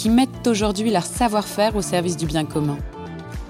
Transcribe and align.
qui 0.00 0.08
mettent 0.08 0.46
aujourd'hui 0.46 0.90
leur 0.90 1.04
savoir-faire 1.04 1.76
au 1.76 1.82
service 1.82 2.16
du 2.16 2.24
bien 2.24 2.46
commun. 2.46 2.78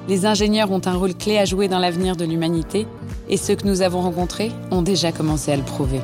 Les 0.08 0.26
ingénieurs 0.26 0.72
ont 0.72 0.80
un 0.84 0.94
rôle 0.94 1.14
clé 1.14 1.38
à 1.38 1.44
jouer 1.44 1.68
dans 1.68 1.78
l'avenir 1.78 2.16
de 2.16 2.24
l'humanité 2.24 2.88
et 3.28 3.36
ceux 3.36 3.54
que 3.54 3.68
nous 3.68 3.82
avons 3.82 4.00
rencontrés 4.00 4.50
ont 4.72 4.82
déjà 4.82 5.12
commencé 5.12 5.52
à 5.52 5.56
le 5.56 5.62
prouver. 5.62 6.00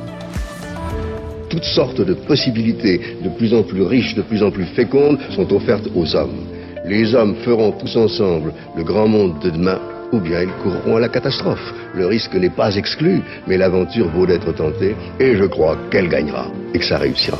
Toutes 1.49 1.65
sortes 1.75 1.99
de 1.99 2.13
possibilités 2.13 3.17
de 3.21 3.27
plus 3.27 3.53
en 3.53 3.63
plus 3.63 3.81
riches, 3.81 4.15
de 4.15 4.21
plus 4.21 4.41
en 4.41 4.49
plus 4.49 4.65
fécondes 4.67 5.19
sont 5.35 5.51
offertes 5.51 5.89
aux 5.93 6.15
hommes. 6.15 6.45
Les 6.85 7.13
hommes 7.13 7.35
feront 7.43 7.73
tous 7.73 7.97
ensemble 7.97 8.53
le 8.77 8.85
grand 8.85 9.09
monde 9.09 9.37
de 9.43 9.49
demain 9.49 9.81
ou 10.13 10.21
bien 10.21 10.43
ils 10.43 10.63
courront 10.63 10.95
à 10.95 11.01
la 11.01 11.09
catastrophe. 11.09 11.73
Le 11.93 12.05
risque 12.05 12.35
n'est 12.35 12.55
pas 12.55 12.73
exclu, 12.73 13.21
mais 13.47 13.57
l'aventure 13.57 14.07
vaut 14.11 14.25
d'être 14.25 14.53
tentée 14.53 14.95
et 15.19 15.35
je 15.35 15.43
crois 15.43 15.77
qu'elle 15.91 16.07
gagnera 16.07 16.47
et 16.73 16.79
que 16.79 16.85
ça 16.85 16.99
réussira. 16.99 17.37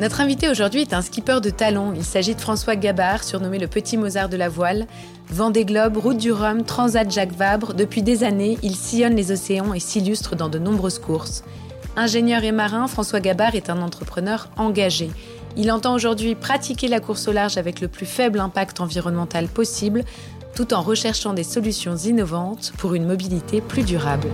Notre 0.00 0.20
invité 0.20 0.48
aujourd'hui 0.48 0.80
est 0.80 0.92
un 0.92 1.02
skipper 1.02 1.40
de 1.40 1.50
talent. 1.50 1.92
Il 1.94 2.04
s'agit 2.04 2.34
de 2.34 2.40
François 2.40 2.74
Gabard, 2.74 3.22
surnommé 3.22 3.60
le 3.60 3.68
petit 3.68 3.96
Mozart 3.96 4.28
de 4.28 4.36
la 4.36 4.48
voile. 4.48 4.88
Vendée 5.30 5.64
Globe, 5.64 5.98
Route 5.98 6.18
du 6.18 6.32
Rhum, 6.32 6.64
Transat 6.64 7.08
Jacques 7.08 7.36
Vabre, 7.36 7.74
depuis 7.74 8.02
des 8.02 8.24
années, 8.24 8.58
il 8.64 8.74
sillonne 8.74 9.14
les 9.14 9.30
océans 9.30 9.72
et 9.72 9.78
s'illustre 9.78 10.34
dans 10.34 10.48
de 10.48 10.58
nombreuses 10.58 10.98
courses. 10.98 11.44
Ingénieur 11.94 12.42
et 12.42 12.50
marin, 12.50 12.88
François 12.88 13.20
Gabard 13.20 13.54
est 13.54 13.70
un 13.70 13.80
entrepreneur 13.80 14.48
engagé. 14.56 15.10
Il 15.56 15.70
entend 15.70 15.94
aujourd'hui 15.94 16.34
pratiquer 16.34 16.88
la 16.88 16.98
course 16.98 17.28
au 17.28 17.32
large 17.32 17.56
avec 17.56 17.80
le 17.80 17.86
plus 17.86 18.06
faible 18.06 18.40
impact 18.40 18.80
environnemental 18.80 19.46
possible, 19.46 20.02
tout 20.56 20.74
en 20.74 20.82
recherchant 20.82 21.34
des 21.34 21.44
solutions 21.44 21.96
innovantes 21.96 22.72
pour 22.78 22.94
une 22.94 23.06
mobilité 23.06 23.60
plus 23.60 23.84
durable. 23.84 24.28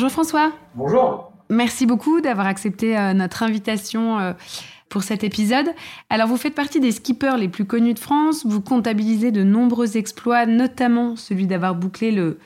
Bonjour 0.00 0.12
François. 0.12 0.52
Bonjour. 0.76 1.30
Merci 1.50 1.84
beaucoup 1.84 2.22
d'avoir 2.22 2.46
accepté 2.46 2.96
euh, 2.96 3.12
notre 3.12 3.42
invitation 3.42 4.18
euh, 4.18 4.32
pour 4.88 5.02
cet 5.02 5.24
épisode. 5.24 5.66
Alors 6.08 6.26
vous 6.26 6.38
faites 6.38 6.54
partie 6.54 6.80
des 6.80 6.90
skippers 6.90 7.36
les 7.36 7.48
plus 7.48 7.66
connus 7.66 7.92
de 7.92 7.98
France, 7.98 8.46
vous 8.46 8.62
comptabilisez 8.62 9.30
de 9.30 9.42
nombreux 9.42 9.98
exploits, 9.98 10.46
notamment 10.46 11.16
celui 11.16 11.46
d'avoir 11.46 11.74
bouclé 11.74 12.12
le, 12.12 12.38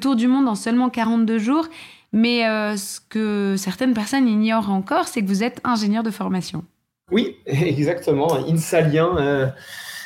tour 0.00 0.14
du 0.14 0.28
monde 0.28 0.46
en 0.46 0.54
seulement 0.54 0.90
42 0.90 1.40
jours. 1.40 1.66
Mais 2.12 2.46
euh, 2.46 2.76
ce 2.76 3.00
que 3.00 3.56
certaines 3.58 3.94
personnes 3.94 4.28
ignorent 4.28 4.70
encore, 4.70 5.08
c'est 5.08 5.22
que 5.22 5.26
vous 5.26 5.42
êtes 5.42 5.60
ingénieur 5.64 6.04
de 6.04 6.12
formation. 6.12 6.64
Oui, 7.10 7.34
exactement, 7.46 8.32
insalien. 8.46 9.52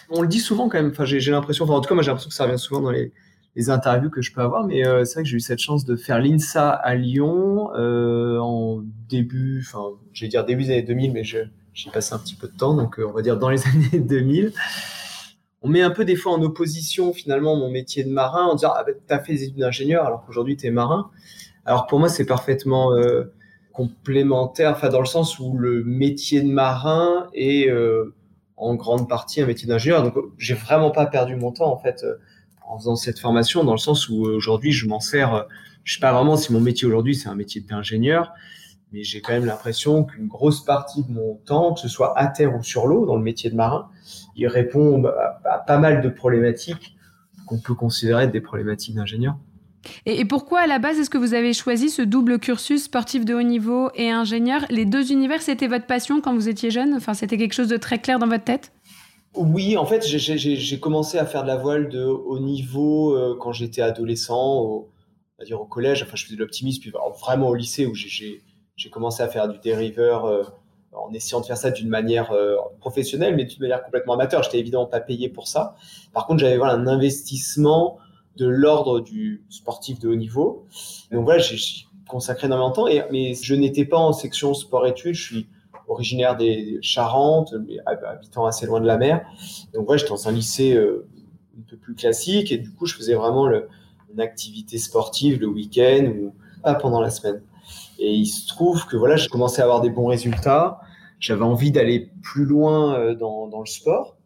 on 0.08 0.22
le 0.22 0.28
dit 0.28 0.40
souvent 0.40 0.70
quand 0.70 0.78
même, 0.78 0.92
enfin, 0.92 1.04
j'ai 1.04 1.30
l'impression, 1.30 1.68
en 1.68 1.80
tout 1.82 1.88
cas 1.90 1.94
moi 1.94 2.02
j'ai 2.02 2.08
l'impression 2.10 2.30
que 2.30 2.34
ça 2.34 2.44
revient 2.44 2.58
souvent 2.58 2.80
dans 2.80 2.90
les, 2.90 3.12
les 3.56 3.70
interviews 3.70 4.10
que 4.10 4.22
je 4.22 4.32
peux 4.32 4.42
avoir. 4.42 4.64
Mais 4.64 4.86
euh, 4.86 5.04
c'est 5.04 5.14
vrai 5.14 5.22
que 5.24 5.28
j'ai 5.28 5.38
eu 5.38 5.40
cette 5.40 5.58
chance 5.58 5.84
de 5.84 5.96
faire 5.96 6.20
l'INSA 6.20 6.70
à 6.70 6.94
Lyon 6.94 7.70
euh, 7.74 8.38
en 8.38 8.82
début, 9.08 9.64
enfin, 9.66 9.96
je 10.12 10.24
vais 10.24 10.28
dire 10.28 10.44
début 10.44 10.64
des 10.64 10.72
années 10.72 10.82
2000, 10.82 11.12
mais 11.12 11.24
j'ai 11.24 11.50
passé 11.92 12.14
un 12.14 12.18
petit 12.18 12.34
peu 12.34 12.48
de 12.48 12.56
temps, 12.56 12.74
donc 12.74 13.00
euh, 13.00 13.06
on 13.08 13.12
va 13.12 13.22
dire 13.22 13.38
dans 13.38 13.48
les 13.48 13.66
années 13.92 13.98
2000. 13.98 14.52
On 15.62 15.68
met 15.68 15.82
un 15.82 15.90
peu 15.90 16.04
des 16.04 16.16
fois 16.16 16.32
en 16.32 16.42
opposition 16.42 17.12
finalement 17.12 17.56
mon 17.56 17.70
métier 17.70 18.04
de 18.04 18.10
marin 18.10 18.44
en 18.44 18.54
disant 18.54 18.72
ah 18.76 18.84
ben, 18.84 18.94
t'as 19.06 19.18
fait 19.18 19.32
des 19.32 19.44
études 19.44 19.58
d'ingénieur 19.58 20.04
alors 20.04 20.24
qu'aujourd'hui 20.24 20.56
t'es 20.56 20.70
marin. 20.70 21.10
Alors 21.64 21.86
pour 21.86 21.98
moi 21.98 22.08
c'est 22.08 22.26
parfaitement 22.26 22.92
complémentaire, 23.72 24.72
enfin 24.72 24.90
dans 24.90 25.00
le 25.00 25.06
sens 25.06 25.40
où 25.40 25.56
le 25.58 25.82
métier 25.82 26.42
de 26.42 26.52
marin 26.52 27.28
est 27.32 27.68
en 28.56 28.74
grande 28.76 29.08
partie 29.08 29.40
un 29.40 29.46
métier 29.46 29.66
d'ingénieur. 29.66 30.04
Donc 30.04 30.14
j'ai 30.38 30.54
vraiment 30.54 30.92
pas 30.92 31.06
perdu 31.06 31.34
mon 31.34 31.50
temps 31.50 31.72
en 31.72 31.78
fait 31.78 32.04
en 32.66 32.78
faisant 32.78 32.96
cette 32.96 33.18
formation, 33.18 33.64
dans 33.64 33.72
le 33.72 33.78
sens 33.78 34.08
où 34.08 34.26
euh, 34.26 34.36
aujourd'hui 34.36 34.72
je 34.72 34.86
m'en 34.86 35.00
sers. 35.00 35.34
Euh, 35.34 35.42
je 35.84 35.94
sais 35.94 36.00
pas 36.00 36.12
vraiment 36.12 36.36
si 36.36 36.52
mon 36.52 36.60
métier 36.60 36.86
aujourd'hui 36.86 37.14
c'est 37.14 37.28
un 37.28 37.34
métier 37.34 37.60
d'ingénieur, 37.60 38.32
mais 38.92 39.02
j'ai 39.04 39.20
quand 39.20 39.32
même 39.32 39.44
l'impression 39.44 40.04
qu'une 40.04 40.26
grosse 40.26 40.64
partie 40.64 41.04
de 41.04 41.12
mon 41.12 41.36
temps, 41.44 41.74
que 41.74 41.80
ce 41.80 41.88
soit 41.88 42.18
à 42.18 42.26
terre 42.26 42.56
ou 42.56 42.62
sur 42.62 42.86
l'eau, 42.86 43.06
dans 43.06 43.16
le 43.16 43.22
métier 43.22 43.50
de 43.50 43.56
marin, 43.56 43.88
il 44.34 44.46
répond 44.48 45.04
à, 45.44 45.58
pas 45.58 45.78
mal 45.78 46.02
de 46.02 46.08
problématiques 46.08 46.96
qu'on 47.46 47.58
peut 47.58 47.74
considérer 47.74 48.26
des 48.26 48.40
problématiques 48.40 48.96
d'ingénieur. 48.96 49.36
Et, 50.04 50.24
pourquoi 50.24 50.60
à 50.60 50.66
la 50.66 50.80
base 50.80 50.98
est-ce 50.98 51.10
que 51.10 51.18
vous 51.18 51.34
avez 51.34 51.52
choisi 51.52 51.90
ce 51.90 52.02
double 52.02 52.40
cursus 52.40 52.84
sportif 52.84 53.24
de 53.24 53.34
haut 53.34 53.42
niveau 53.42 53.90
et 53.94 54.10
ingénieur? 54.10 54.64
Les 54.68 54.84
deux 54.84 55.12
univers, 55.12 55.42
c'était 55.42 55.68
votre 55.68 55.86
passion 55.86 56.20
quand 56.20 56.34
vous 56.34 56.48
étiez 56.48 56.72
jeune? 56.72 56.94
Enfin, 56.94 57.14
c'était 57.14 57.38
quelque 57.38 57.52
chose 57.52 57.68
de 57.68 57.76
très 57.76 58.00
clair 58.00 58.18
dans 58.18 58.26
votre 58.26 58.42
tête? 58.42 58.72
Oui, 59.36 59.76
en 59.76 59.86
fait, 59.86 60.04
j'ai 60.06 60.80
commencé 60.80 61.18
à 61.18 61.26
faire 61.26 61.42
de 61.42 61.48
la 61.48 61.56
voile 61.56 61.88
de 61.88 62.04
haut 62.04 62.38
niveau 62.38 63.14
euh, 63.14 63.36
quand 63.40 63.52
j'étais 63.52 63.82
adolescent, 63.82 64.60
au, 64.60 64.88
on 65.38 65.42
va 65.42 65.44
dire 65.44 65.60
au 65.60 65.66
collège. 65.66 66.02
Enfin, 66.02 66.16
je 66.16 66.24
faisais 66.24 66.36
de 66.36 66.40
l'optimisme, 66.40 66.80
puis 66.80 66.92
vraiment 67.20 67.48
au 67.48 67.54
lycée 67.54 67.86
où 67.86 67.94
j'ai 67.94 68.40
commencé 68.90 69.22
à 69.22 69.28
faire 69.28 69.48
du 69.48 69.58
dériveur 69.58 70.24
euh, 70.24 70.42
en 70.92 71.12
essayant 71.12 71.40
de 71.40 71.46
faire 71.46 71.56
ça 71.56 71.70
d'une 71.70 71.88
manière 71.88 72.32
euh, 72.32 72.56
professionnelle, 72.80 73.36
mais 73.36 73.44
d'une 73.44 73.60
manière 73.60 73.84
complètement 73.84 74.14
amateur. 74.14 74.42
J'étais 74.42 74.58
évidemment 74.58 74.86
pas 74.86 75.00
payé 75.00 75.28
pour 75.28 75.46
ça. 75.46 75.76
Par 76.12 76.26
contre, 76.26 76.40
j'avais 76.40 76.60
un 76.62 76.86
investissement 76.86 77.98
de 78.36 78.46
l'ordre 78.46 79.00
du 79.00 79.44
sportif 79.48 79.98
de 79.98 80.08
haut 80.08 80.14
niveau. 80.14 80.66
Donc 81.10 81.24
voilà, 81.24 81.38
j'ai 81.38 81.58
consacré 82.08 82.46
énormément 82.46 82.70
de 82.70 82.74
temps. 82.74 82.88
Et, 82.88 83.02
mais 83.10 83.34
je 83.34 83.54
n'étais 83.54 83.84
pas 83.84 83.98
en 83.98 84.12
section 84.12 84.54
sport-études. 84.54 85.14
Je 85.14 85.22
suis 85.22 85.46
originaire 85.88 86.36
des 86.36 86.78
Charentes, 86.82 87.54
mais 87.66 87.76
habitant 87.86 88.46
assez 88.46 88.66
loin 88.66 88.80
de 88.80 88.86
la 88.86 88.96
mer. 88.96 89.26
Donc 89.74 89.88
ouais, 89.88 89.98
j'étais 89.98 90.10
dans 90.10 90.28
un 90.28 90.32
lycée 90.32 90.74
euh, 90.74 91.06
un 91.58 91.62
peu 91.68 91.76
plus 91.76 91.94
classique 91.94 92.52
et 92.52 92.58
du 92.58 92.70
coup, 92.72 92.86
je 92.86 92.94
faisais 92.94 93.14
vraiment 93.14 93.48
une 93.48 94.20
activité 94.20 94.78
sportive 94.78 95.40
le 95.40 95.46
week-end 95.46 96.12
ou 96.18 96.34
pas 96.62 96.74
pendant 96.74 97.00
la 97.00 97.10
semaine. 97.10 97.42
Et 97.98 98.12
il 98.12 98.26
se 98.26 98.46
trouve 98.46 98.86
que 98.86 98.96
voilà, 98.96 99.16
j'ai 99.16 99.28
commencé 99.28 99.60
à 99.60 99.64
avoir 99.64 99.80
des 99.80 99.90
bons 99.90 100.06
résultats. 100.06 100.80
J'avais 101.18 101.44
envie 101.44 101.70
d'aller 101.70 102.10
plus 102.22 102.44
loin 102.44 102.98
euh, 102.98 103.14
dans, 103.14 103.46
dans 103.48 103.60
le 103.60 103.66
sport. 103.66 104.16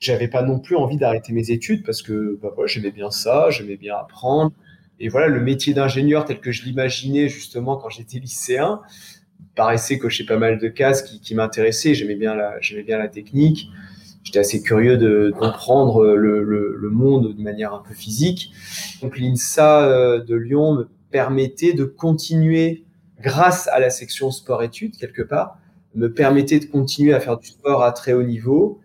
J'avais 0.00 0.28
pas 0.28 0.42
non 0.42 0.58
plus 0.58 0.76
envie 0.76 0.98
d'arrêter 0.98 1.32
mes 1.32 1.50
études 1.50 1.84
parce 1.84 2.02
que 2.02 2.38
bah, 2.42 2.50
voilà, 2.54 2.66
j'aimais 2.66 2.90
bien 2.90 3.10
ça, 3.10 3.48
j'aimais 3.50 3.76
bien 3.76 3.96
apprendre. 3.96 4.52
Et 4.98 5.08
voilà, 5.08 5.28
le 5.28 5.40
métier 5.40 5.74
d'ingénieur 5.74 6.24
tel 6.24 6.40
que 6.40 6.52
je 6.52 6.64
l'imaginais 6.64 7.28
justement 7.28 7.76
quand 7.76 7.90
j'étais 7.90 8.18
lycéen, 8.18 8.80
paraissait 9.56 9.98
cocher 9.98 10.24
pas 10.24 10.36
mal 10.36 10.58
de 10.58 10.68
cases 10.68 11.02
qui, 11.02 11.20
qui 11.20 11.34
m'intéressaient. 11.34 11.94
J'aimais 11.94 12.14
bien 12.14 12.34
la, 12.34 12.60
j'aimais 12.60 12.82
bien 12.82 12.98
la 12.98 13.08
technique. 13.08 13.68
J'étais 14.26 14.40
assez 14.40 14.60
curieux 14.60 14.96
de, 14.96 15.32
comprendre 15.38 16.04
le, 16.16 16.42
le, 16.42 16.90
monde 16.90 17.36
de 17.36 17.40
manière 17.40 17.72
un 17.72 17.82
peu 17.86 17.94
physique. 17.94 18.50
Donc 19.00 19.18
l'INSA 19.18 19.88
euh, 19.88 20.20
de 20.20 20.34
Lyon 20.34 20.74
me 20.74 20.88
permettait 21.12 21.74
de 21.74 21.84
continuer, 21.84 22.84
grâce 23.20 23.68
à 23.68 23.78
la 23.78 23.88
section 23.88 24.32
sport-études 24.32 24.96
quelque 24.96 25.22
part, 25.22 25.58
me 25.94 26.12
permettait 26.12 26.58
de 26.58 26.64
continuer 26.64 27.14
à 27.14 27.20
faire 27.20 27.38
du 27.38 27.46
sport 27.46 27.84
à 27.84 27.92
très 27.92 28.14
haut 28.14 28.24
niveau 28.24 28.80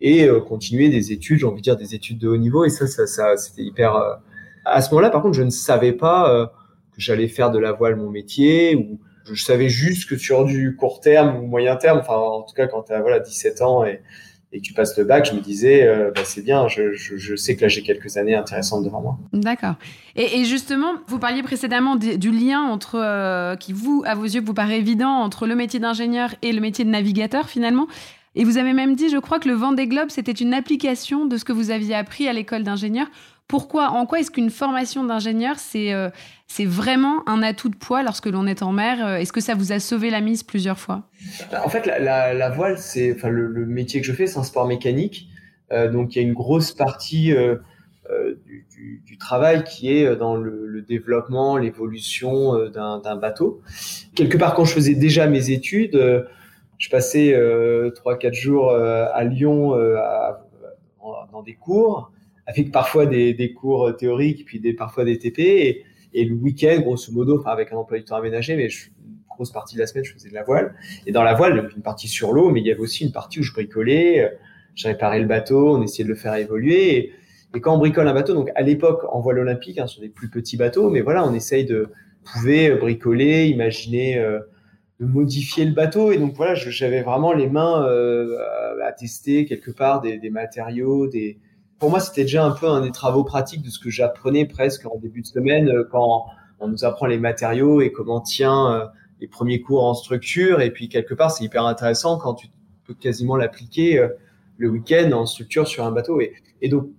et 0.00 0.24
euh, 0.24 0.40
continuer 0.40 0.88
des 0.88 1.12
études, 1.12 1.38
j'ai 1.38 1.46
envie 1.46 1.58
de 1.58 1.62
dire 1.62 1.76
des 1.76 1.94
études 1.94 2.18
de 2.18 2.26
haut 2.26 2.36
niveau. 2.36 2.64
Et 2.64 2.68
ça, 2.68 2.88
ça, 2.88 3.06
ça 3.06 3.36
c'était 3.36 3.62
hyper. 3.62 3.94
Euh, 3.94 4.16
à 4.64 4.82
ce 4.82 4.90
moment-là, 4.90 5.10
par 5.10 5.22
contre, 5.22 5.36
je 5.36 5.42
ne 5.42 5.50
savais 5.50 5.92
pas 5.92 6.52
que 6.92 7.00
j'allais 7.00 7.28
faire 7.28 7.52
de 7.52 7.60
la 7.60 7.70
voile 7.70 7.94
mon 7.94 8.10
métier 8.10 8.74
ou 8.74 8.98
je 9.24 9.42
savais 9.42 9.68
juste 9.68 10.08
que 10.08 10.16
sur 10.16 10.44
du 10.44 10.76
court 10.76 11.00
terme 11.00 11.36
ou 11.36 11.46
moyen 11.46 11.76
terme, 11.76 11.98
enfin 11.98 12.16
en 12.16 12.42
tout 12.42 12.54
cas 12.54 12.66
quand 12.66 12.82
tu 12.84 12.92
as 12.92 13.00
voilà 13.00 13.20
17 13.20 13.62
ans 13.62 13.84
et, 13.84 14.00
et 14.52 14.58
que 14.58 14.62
tu 14.62 14.72
passes 14.72 14.98
le 14.98 15.04
bac, 15.04 15.28
je 15.30 15.34
me 15.34 15.40
disais, 15.40 15.86
euh, 15.86 16.10
bah, 16.14 16.22
c'est 16.24 16.42
bien, 16.42 16.66
je, 16.66 16.92
je, 16.92 17.36
sais 17.36 17.54
que 17.54 17.62
là 17.62 17.68
j'ai 17.68 17.82
quelques 17.82 18.16
années 18.16 18.34
intéressantes 18.34 18.84
devant 18.84 19.00
moi. 19.00 19.18
D'accord. 19.32 19.74
Et, 20.16 20.44
justement, 20.44 20.94
vous 21.06 21.18
parliez 21.18 21.42
précédemment 21.42 21.94
du 21.96 22.30
lien 22.32 22.62
entre, 22.62 22.96
euh, 22.96 23.54
qui 23.54 23.72
vous, 23.72 24.02
à 24.06 24.14
vos 24.14 24.24
yeux, 24.24 24.40
vous 24.40 24.54
paraît 24.54 24.78
évident 24.78 25.10
entre 25.10 25.46
le 25.46 25.54
métier 25.54 25.78
d'ingénieur 25.78 26.34
et 26.42 26.52
le 26.52 26.60
métier 26.60 26.84
de 26.84 26.90
navigateur 26.90 27.48
finalement. 27.48 27.86
Et 28.34 28.44
vous 28.44 28.58
avez 28.58 28.72
même 28.72 28.96
dit, 28.96 29.08
je 29.08 29.18
crois 29.18 29.38
que 29.38 29.48
le 29.48 29.54
Vendée 29.54 29.86
Globe, 29.86 30.08
c'était 30.08 30.32
une 30.32 30.54
application 30.54 31.26
de 31.26 31.36
ce 31.36 31.44
que 31.44 31.52
vous 31.52 31.70
aviez 31.70 31.94
appris 31.94 32.28
à 32.28 32.32
l'école 32.32 32.64
d'ingénieur. 32.64 33.06
Pourquoi, 33.50 33.88
en 33.88 34.06
quoi 34.06 34.20
est-ce 34.20 34.30
qu'une 34.30 34.48
formation 34.48 35.02
d'ingénieur, 35.02 35.56
c'est 35.58 35.92
euh, 35.92 36.08
vraiment 36.66 37.28
un 37.28 37.42
atout 37.42 37.68
de 37.68 37.74
poids 37.74 38.04
lorsque 38.04 38.26
l'on 38.26 38.46
est 38.46 38.62
en 38.62 38.70
mer 38.70 39.04
euh, 39.04 39.16
Est-ce 39.16 39.32
que 39.32 39.40
ça 39.40 39.56
vous 39.56 39.72
a 39.72 39.80
sauvé 39.80 40.08
la 40.08 40.20
mise 40.20 40.44
plusieurs 40.44 40.78
fois? 40.78 41.02
En 41.64 41.68
fait, 41.68 41.84
la, 41.86 42.50
voile, 42.50 42.78
c'est, 42.78 43.12
enfin, 43.12 43.28
le, 43.28 43.66
métier 43.66 44.00
que 44.00 44.06
je 44.06 44.12
fais, 44.12 44.28
c'est 44.28 44.38
un 44.38 44.44
sport 44.44 44.68
mécanique. 44.68 45.26
Euh, 45.72 45.90
donc, 45.90 46.14
il 46.14 46.22
y 46.22 46.24
a 46.24 46.28
une 46.28 46.32
grosse 46.32 46.70
partie 46.70 47.34
du, 48.46 49.18
travail 49.18 49.64
qui 49.64 49.92
est 49.92 50.14
dans 50.14 50.36
le, 50.36 50.84
développement, 50.88 51.56
l'évolution 51.56 52.68
d'un 52.68 53.16
bateau. 53.16 53.62
Quelque 54.14 54.38
part, 54.38 54.54
quand 54.54 54.64
je 54.64 54.74
faisais 54.74 54.94
déjà 54.94 55.26
mes 55.26 55.50
études, 55.50 56.00
je 56.78 56.88
passais 56.88 57.32
3-4 57.32 58.32
jours 58.32 58.72
à 58.72 59.24
Lyon 59.24 59.74
dans 61.32 61.42
des 61.42 61.54
cours 61.54 62.12
avec 62.50 62.72
parfois 62.72 63.06
des, 63.06 63.54
cours 63.54 63.96
théoriques, 63.96 64.44
puis 64.44 64.60
des, 64.60 64.72
parfois 64.72 65.04
des 65.04 65.18
TP. 65.18 65.84
Et, 66.12 66.24
le 66.24 66.34
week-end, 66.34 66.80
grosso 66.80 67.12
modo, 67.12 67.38
enfin 67.38 67.50
avec 67.50 67.72
un 67.72 67.76
emploi 67.76 67.98
du 67.98 68.04
temps 68.04 68.16
aménagé, 68.16 68.56
mais 68.56 68.66
une 68.66 69.14
grosse 69.28 69.52
partie 69.52 69.76
de 69.76 69.80
la 69.80 69.86
semaine, 69.86 70.04
je 70.04 70.12
faisais 70.12 70.28
de 70.28 70.34
la 70.34 70.42
voile. 70.42 70.74
Et 71.06 71.12
dans 71.12 71.22
la 71.22 71.34
voile, 71.34 71.70
une 71.76 71.82
partie 71.82 72.08
sur 72.08 72.32
l'eau, 72.32 72.50
mais 72.50 72.60
il 72.60 72.66
y 72.66 72.70
avait 72.72 72.80
aussi 72.80 73.04
une 73.04 73.12
partie 73.12 73.38
où 73.38 73.42
je 73.42 73.52
bricolais, 73.52 74.24
euh, 74.24 74.28
je 74.74 74.88
réparais 74.88 75.20
le 75.20 75.26
bateau, 75.26 75.76
on 75.76 75.82
essayait 75.82 76.04
de 76.04 76.08
le 76.08 76.16
faire 76.16 76.34
évoluer. 76.34 76.96
Et, 76.96 77.12
quand 77.60 77.74
on 77.74 77.78
bricole 77.78 78.06
un 78.06 78.14
bateau, 78.14 78.34
donc 78.34 78.50
à 78.54 78.62
l'époque 78.62 79.02
en 79.10 79.20
voile 79.20 79.38
olympique, 79.40 79.78
hein, 79.78 79.86
sur 79.86 80.00
des 80.00 80.08
plus 80.08 80.30
petits 80.30 80.56
bateaux, 80.56 80.90
mais 80.90 81.00
voilà, 81.00 81.26
on 81.26 81.34
essaye 81.34 81.64
de 81.64 81.90
pouvait 82.24 82.70
bricoler, 82.76 83.46
imaginer 83.46 84.18
euh, 84.18 84.40
de 85.00 85.06
modifier 85.06 85.64
le 85.64 85.72
bateau. 85.72 86.12
Et 86.12 86.18
donc 86.18 86.34
voilà, 86.34 86.54
j'avais 86.54 87.02
vraiment 87.02 87.32
les 87.32 87.48
mains 87.48 87.84
euh, 87.88 88.36
à 88.84 88.92
tester 88.92 89.46
quelque 89.46 89.70
part 89.70 90.00
des, 90.00 90.18
des 90.18 90.30
matériaux, 90.30 91.08
des, 91.08 91.38
pour 91.80 91.88
moi, 91.88 91.98
c'était 91.98 92.22
déjà 92.22 92.44
un 92.44 92.50
peu 92.50 92.68
un 92.68 92.82
des 92.82 92.92
travaux 92.92 93.24
pratiques 93.24 93.62
de 93.62 93.70
ce 93.70 93.78
que 93.78 93.88
j'apprenais 93.88 94.44
presque 94.44 94.84
en 94.84 94.98
début 94.98 95.22
de 95.22 95.26
semaine 95.26 95.70
euh, 95.70 95.88
quand 95.90 96.26
on 96.60 96.68
nous 96.68 96.84
apprend 96.84 97.06
les 97.06 97.18
matériaux 97.18 97.80
et 97.80 97.90
comment 97.90 98.20
tient 98.20 98.70
euh, 98.70 98.86
les 99.20 99.26
premiers 99.26 99.62
cours 99.62 99.84
en 99.84 99.94
structure. 99.94 100.60
Et 100.60 100.70
puis, 100.70 100.90
quelque 100.90 101.14
part, 101.14 101.30
c'est 101.30 101.42
hyper 101.42 101.64
intéressant 101.64 102.18
quand 102.18 102.34
tu 102.34 102.48
peux 102.84 102.92
quasiment 102.92 103.34
l'appliquer 103.34 103.98
euh, 103.98 104.08
le 104.58 104.68
week-end 104.68 105.10
en 105.12 105.24
structure 105.24 105.66
sur 105.66 105.86
un 105.86 105.90
bateau. 105.90 106.20
Et, 106.20 106.34
et 106.60 106.68
donc, 106.68 106.90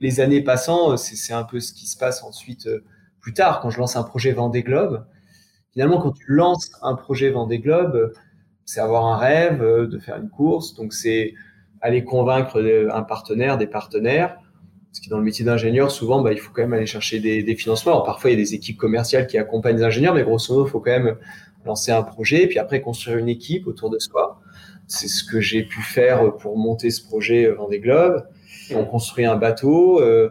les 0.00 0.20
années 0.20 0.40
passant, 0.40 0.96
c'est 0.96 1.32
un 1.32 1.42
peu 1.42 1.58
ce 1.58 1.72
qui 1.72 1.88
se 1.88 1.98
passe 1.98 2.22
ensuite 2.22 2.68
plus 3.20 3.34
tard 3.34 3.58
quand 3.58 3.70
je 3.70 3.80
lance 3.80 3.96
un 3.96 4.04
projet 4.04 4.30
Vendée 4.30 4.62
Globe. 4.62 5.04
Finalement, 5.72 6.00
quand 6.00 6.12
tu 6.12 6.26
lances 6.28 6.70
un 6.82 6.94
projet 6.94 7.30
Vendée 7.30 7.58
Globe, 7.58 8.12
c'est 8.64 8.78
avoir 8.78 9.06
un 9.06 9.16
rêve 9.16 9.60
de 9.60 9.98
faire 9.98 10.16
une 10.18 10.30
course. 10.30 10.74
Donc, 10.74 10.92
c'est 10.92 11.34
aller 11.80 12.04
convaincre 12.04 12.60
un 12.92 13.02
partenaire, 13.02 13.58
des 13.58 13.66
partenaires. 13.66 14.38
Parce 14.90 15.00
que 15.00 15.10
dans 15.10 15.18
le 15.18 15.24
métier 15.24 15.44
d'ingénieur, 15.44 15.90
souvent, 15.90 16.22
bah, 16.22 16.32
il 16.32 16.38
faut 16.38 16.50
quand 16.52 16.62
même 16.62 16.72
aller 16.72 16.86
chercher 16.86 17.20
des, 17.20 17.54
financements. 17.54 18.00
Parfois, 18.00 18.30
il 18.30 18.38
y 18.38 18.40
a 18.40 18.42
des 18.42 18.54
équipes 18.54 18.78
commerciales 18.78 19.26
qui 19.26 19.36
accompagnent 19.36 19.76
les 19.76 19.84
ingénieurs, 19.84 20.14
mais 20.14 20.22
grosso 20.22 20.54
modo, 20.54 20.66
il 20.66 20.70
faut 20.70 20.80
quand 20.80 20.90
même 20.90 21.16
lancer 21.66 21.92
un 21.92 22.02
projet, 22.02 22.44
et 22.44 22.46
puis 22.46 22.58
après 22.58 22.80
construire 22.80 23.18
une 23.18 23.28
équipe 23.28 23.66
autour 23.66 23.90
de 23.90 23.98
soi. 23.98 24.40
C'est 24.86 25.08
ce 25.08 25.22
que 25.22 25.40
j'ai 25.40 25.64
pu 25.64 25.82
faire 25.82 26.36
pour 26.36 26.56
monter 26.56 26.90
ce 26.90 27.04
projet 27.06 27.50
Vendée 27.50 27.80
Globe. 27.80 28.26
On 28.74 28.84
construit 28.84 29.26
un 29.26 29.36
bateau, 29.36 30.00
euh, 30.00 30.30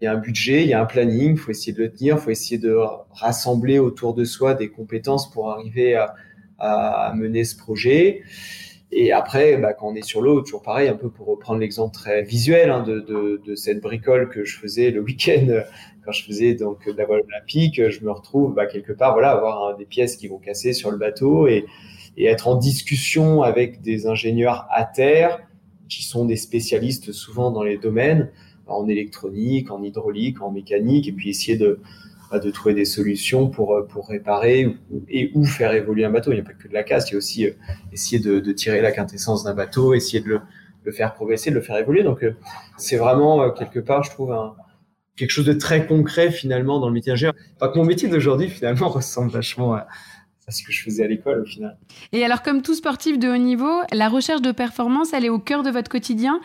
il 0.00 0.04
y 0.04 0.06
a 0.06 0.12
un 0.12 0.18
budget, 0.18 0.62
il 0.62 0.68
y 0.68 0.74
a 0.74 0.80
un 0.80 0.86
planning, 0.86 1.32
il 1.32 1.38
faut 1.38 1.50
essayer 1.50 1.72
de 1.72 1.82
le 1.82 1.90
tenir, 1.90 2.16
il 2.16 2.20
faut 2.20 2.30
essayer 2.30 2.58
de 2.58 2.76
rassembler 3.10 3.80
autour 3.80 4.14
de 4.14 4.24
soi 4.24 4.54
des 4.54 4.68
compétences 4.68 5.28
pour 5.28 5.50
arriver 5.50 6.00
à 6.60 7.12
mener 7.16 7.42
ce 7.42 7.56
projet. 7.56 8.22
Et 8.90 9.12
après, 9.12 9.56
bah, 9.58 9.74
quand 9.74 9.88
on 9.88 9.94
est 9.94 10.04
sur 10.04 10.22
l'eau, 10.22 10.40
toujours 10.40 10.62
pareil, 10.62 10.88
un 10.88 10.96
peu 10.96 11.10
pour 11.10 11.26
reprendre 11.26 11.60
l'exemple 11.60 11.94
très 11.94 12.22
visuel 12.22 12.70
hein, 12.70 12.82
de, 12.82 13.00
de, 13.00 13.42
de, 13.44 13.54
cette 13.54 13.82
bricole 13.82 14.30
que 14.30 14.44
je 14.44 14.58
faisais 14.58 14.90
le 14.90 15.00
week-end 15.00 15.62
quand 16.04 16.12
je 16.12 16.24
faisais 16.24 16.54
donc 16.54 16.86
de 16.86 16.96
la 16.96 17.04
voile 17.04 17.22
olympique, 17.28 17.86
je 17.90 18.04
me 18.04 18.10
retrouve 18.10 18.54
bah, 18.54 18.66
quelque 18.66 18.92
part, 18.92 19.12
voilà, 19.12 19.32
avoir 19.32 19.76
des 19.76 19.84
pièces 19.84 20.16
qui 20.16 20.26
vont 20.26 20.38
casser 20.38 20.72
sur 20.72 20.90
le 20.90 20.96
bateau 20.96 21.46
et, 21.46 21.66
et 22.16 22.24
être 22.26 22.48
en 22.48 22.56
discussion 22.56 23.42
avec 23.42 23.82
des 23.82 24.06
ingénieurs 24.06 24.66
à 24.70 24.84
terre 24.84 25.38
qui 25.88 26.02
sont 26.02 26.24
des 26.24 26.36
spécialistes 26.36 27.12
souvent 27.12 27.50
dans 27.50 27.62
les 27.62 27.78
domaines 27.78 28.30
en 28.66 28.88
électronique, 28.88 29.70
en 29.70 29.82
hydraulique, 29.82 30.42
en 30.42 30.50
mécanique, 30.50 31.08
et 31.08 31.12
puis 31.12 31.30
essayer 31.30 31.56
de, 31.56 31.80
de 32.36 32.50
trouver 32.50 32.74
des 32.74 32.84
solutions 32.84 33.48
pour, 33.48 33.74
euh, 33.74 33.86
pour 33.86 34.08
réparer 34.08 34.76
et 35.08 35.30
ou 35.34 35.44
faire 35.46 35.72
évoluer 35.72 36.04
un 36.04 36.10
bateau. 36.10 36.32
Il 36.32 36.34
n'y 36.34 36.40
a 36.40 36.44
pas 36.44 36.52
que 36.52 36.68
de 36.68 36.74
la 36.74 36.82
casse, 36.82 37.08
il 37.10 37.12
y 37.12 37.14
a 37.14 37.18
aussi 37.18 37.46
euh, 37.46 37.52
essayer 37.92 38.18
de, 38.18 38.52
tirer 38.52 38.82
la 38.82 38.92
quintessence 38.92 39.44
d'un 39.44 39.54
bateau, 39.54 39.94
essayer 39.94 40.20
de 40.20 40.28
le, 40.28 40.40
le, 40.84 40.92
faire 40.92 41.14
progresser, 41.14 41.50
de 41.50 41.54
le 41.54 41.62
faire 41.62 41.76
évoluer. 41.76 42.02
Donc 42.02 42.22
euh, 42.22 42.36
c'est 42.76 42.96
vraiment 42.96 43.50
quelque 43.52 43.80
part, 43.80 44.02
je 44.02 44.10
trouve, 44.10 44.34
quelque 45.16 45.30
chose 45.30 45.46
de 45.46 45.52
très 45.52 45.86
concret 45.86 46.30
finalement 46.30 46.80
dans 46.80 46.88
le 46.88 46.94
métier 46.94 47.12
ingénieur. 47.12 47.34
Pas 47.58 47.68
que 47.68 47.78
mon 47.78 47.84
métier 47.84 48.08
d'aujourd'hui 48.08 48.48
finalement 48.48 48.88
ressemble 48.90 49.30
vachement 49.30 49.74
à 49.74 49.86
ce 50.50 50.62
que 50.62 50.72
je 50.72 50.82
faisais 50.82 51.04
à 51.04 51.08
l'école 51.08 51.40
au 51.40 51.44
final. 51.44 51.78
Et 52.12 52.24
alors 52.24 52.42
comme 52.42 52.62
tout 52.62 52.74
sportif 52.74 53.18
de 53.18 53.28
haut 53.28 53.36
niveau, 53.36 53.80
la 53.92 54.08
recherche 54.08 54.42
de 54.42 54.52
performance, 54.52 55.12
elle 55.12 55.24
est 55.24 55.30
au 55.30 55.38
cœur 55.38 55.62
de 55.62 55.70
votre 55.70 55.90
quotidien. 55.90 56.40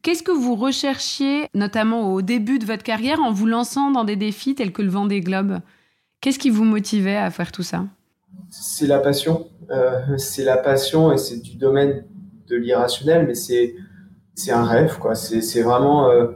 Qu'est-ce 0.00 0.22
que 0.22 0.32
vous 0.32 0.56
recherchiez, 0.56 1.46
notamment 1.54 2.12
au 2.12 2.22
début 2.22 2.58
de 2.58 2.64
votre 2.64 2.82
carrière, 2.82 3.20
en 3.20 3.32
vous 3.32 3.46
lançant 3.46 3.90
dans 3.90 4.04
des 4.04 4.16
défis 4.16 4.54
tels 4.54 4.72
que 4.72 4.82
le 4.82 4.88
Vendée 4.88 5.20
Globe 5.20 5.58
Qu'est-ce 6.20 6.38
qui 6.38 6.50
vous 6.50 6.64
motivait 6.64 7.16
à 7.16 7.30
faire 7.30 7.52
tout 7.52 7.62
ça? 7.62 7.84
C'est 8.48 8.86
la 8.86 8.98
passion. 8.98 9.48
Euh, 9.70 10.16
c'est 10.18 10.44
la 10.44 10.56
passion 10.56 11.12
et 11.12 11.18
c'est 11.18 11.40
du 11.40 11.56
domaine 11.56 12.04
de 12.48 12.56
l'irrationnel, 12.56 13.26
mais 13.26 13.34
c'est 13.34 13.74
c'est 14.34 14.52
un 14.52 14.64
rêve, 14.64 14.98
quoi. 14.98 15.14
C'est 15.14 15.62
vraiment. 15.62 16.08
Euh, 16.08 16.28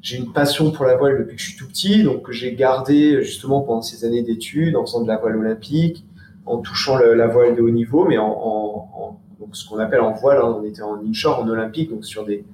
j'ai 0.00 0.18
une 0.18 0.32
passion 0.32 0.70
pour 0.70 0.84
la 0.84 0.96
voile 0.96 1.18
depuis 1.18 1.36
que 1.36 1.42
je 1.42 1.48
suis 1.48 1.56
tout 1.56 1.66
petit, 1.66 2.02
donc 2.02 2.30
j'ai 2.30 2.54
gardé 2.54 3.22
justement 3.22 3.62
pendant 3.62 3.80
ces 3.82 4.04
années 4.04 4.22
d'études, 4.22 4.76
en 4.76 4.84
faisant 4.84 5.02
de 5.02 5.08
la 5.08 5.16
voile 5.16 5.36
olympique, 5.36 6.04
en 6.44 6.58
touchant 6.58 6.98
la 6.98 7.26
voile 7.26 7.56
de 7.56 7.62
haut 7.62 7.70
niveau, 7.70 8.04
mais 8.04 8.18
en, 8.18 8.26
en, 8.26 9.18
ce 9.52 9.66
qu'on 9.66 9.78
appelle 9.78 10.00
en 10.00 10.12
voile, 10.12 10.38
hein. 10.38 10.58
on 10.60 10.64
était 10.64 10.82
en 10.82 11.00
inshore, 11.06 11.40
en 11.40 11.48
olympique, 11.48 11.90
donc 11.90 12.04
sur 12.04 12.26
des, 12.26 12.44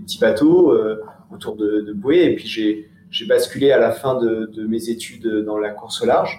petits 0.00 0.18
bateaux 0.18 0.72
euh, 0.72 1.02
autour 1.32 1.56
de, 1.56 1.80
de 1.80 1.92
bouées. 1.92 2.24
Et 2.24 2.34
puis 2.34 2.46
j'ai 2.48 3.26
basculé 3.26 3.72
à 3.72 3.78
la 3.78 3.92
fin 3.92 4.20
de, 4.20 4.66
mes 4.66 4.88
études 4.90 5.26
dans 5.44 5.58
la 5.58 5.70
course 5.70 6.02
au 6.02 6.06
large. 6.06 6.38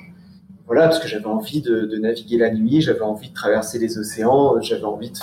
Voilà, 0.65 0.83
parce 0.83 0.99
que 0.99 1.07
j'avais 1.07 1.25
envie 1.25 1.61
de, 1.61 1.97
naviguer 1.97 2.37
la 2.37 2.53
nuit, 2.53 2.81
j'avais 2.81 3.01
envie 3.01 3.29
de 3.29 3.33
traverser 3.33 3.79
les 3.79 3.97
océans, 3.97 4.59
j'avais 4.61 4.83
envie 4.83 5.11
de, 5.11 5.17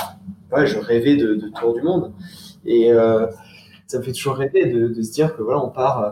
ouais, 0.53 0.67
je 0.67 0.79
rêvais 0.79 1.17
de, 1.17 1.51
tour 1.59 1.75
du 1.75 1.83
monde. 1.83 2.13
Et 2.65 2.93
euh, 2.93 3.27
ça 3.87 3.99
me 3.99 4.03
fait 4.03 4.13
toujours 4.13 4.37
rêver 4.37 4.67
de, 4.67 5.03
se 5.03 5.13
dire 5.13 5.37
que 5.37 5.43
voilà, 5.43 5.63
on 5.63 5.69
part 5.69 6.03
euh, 6.03 6.11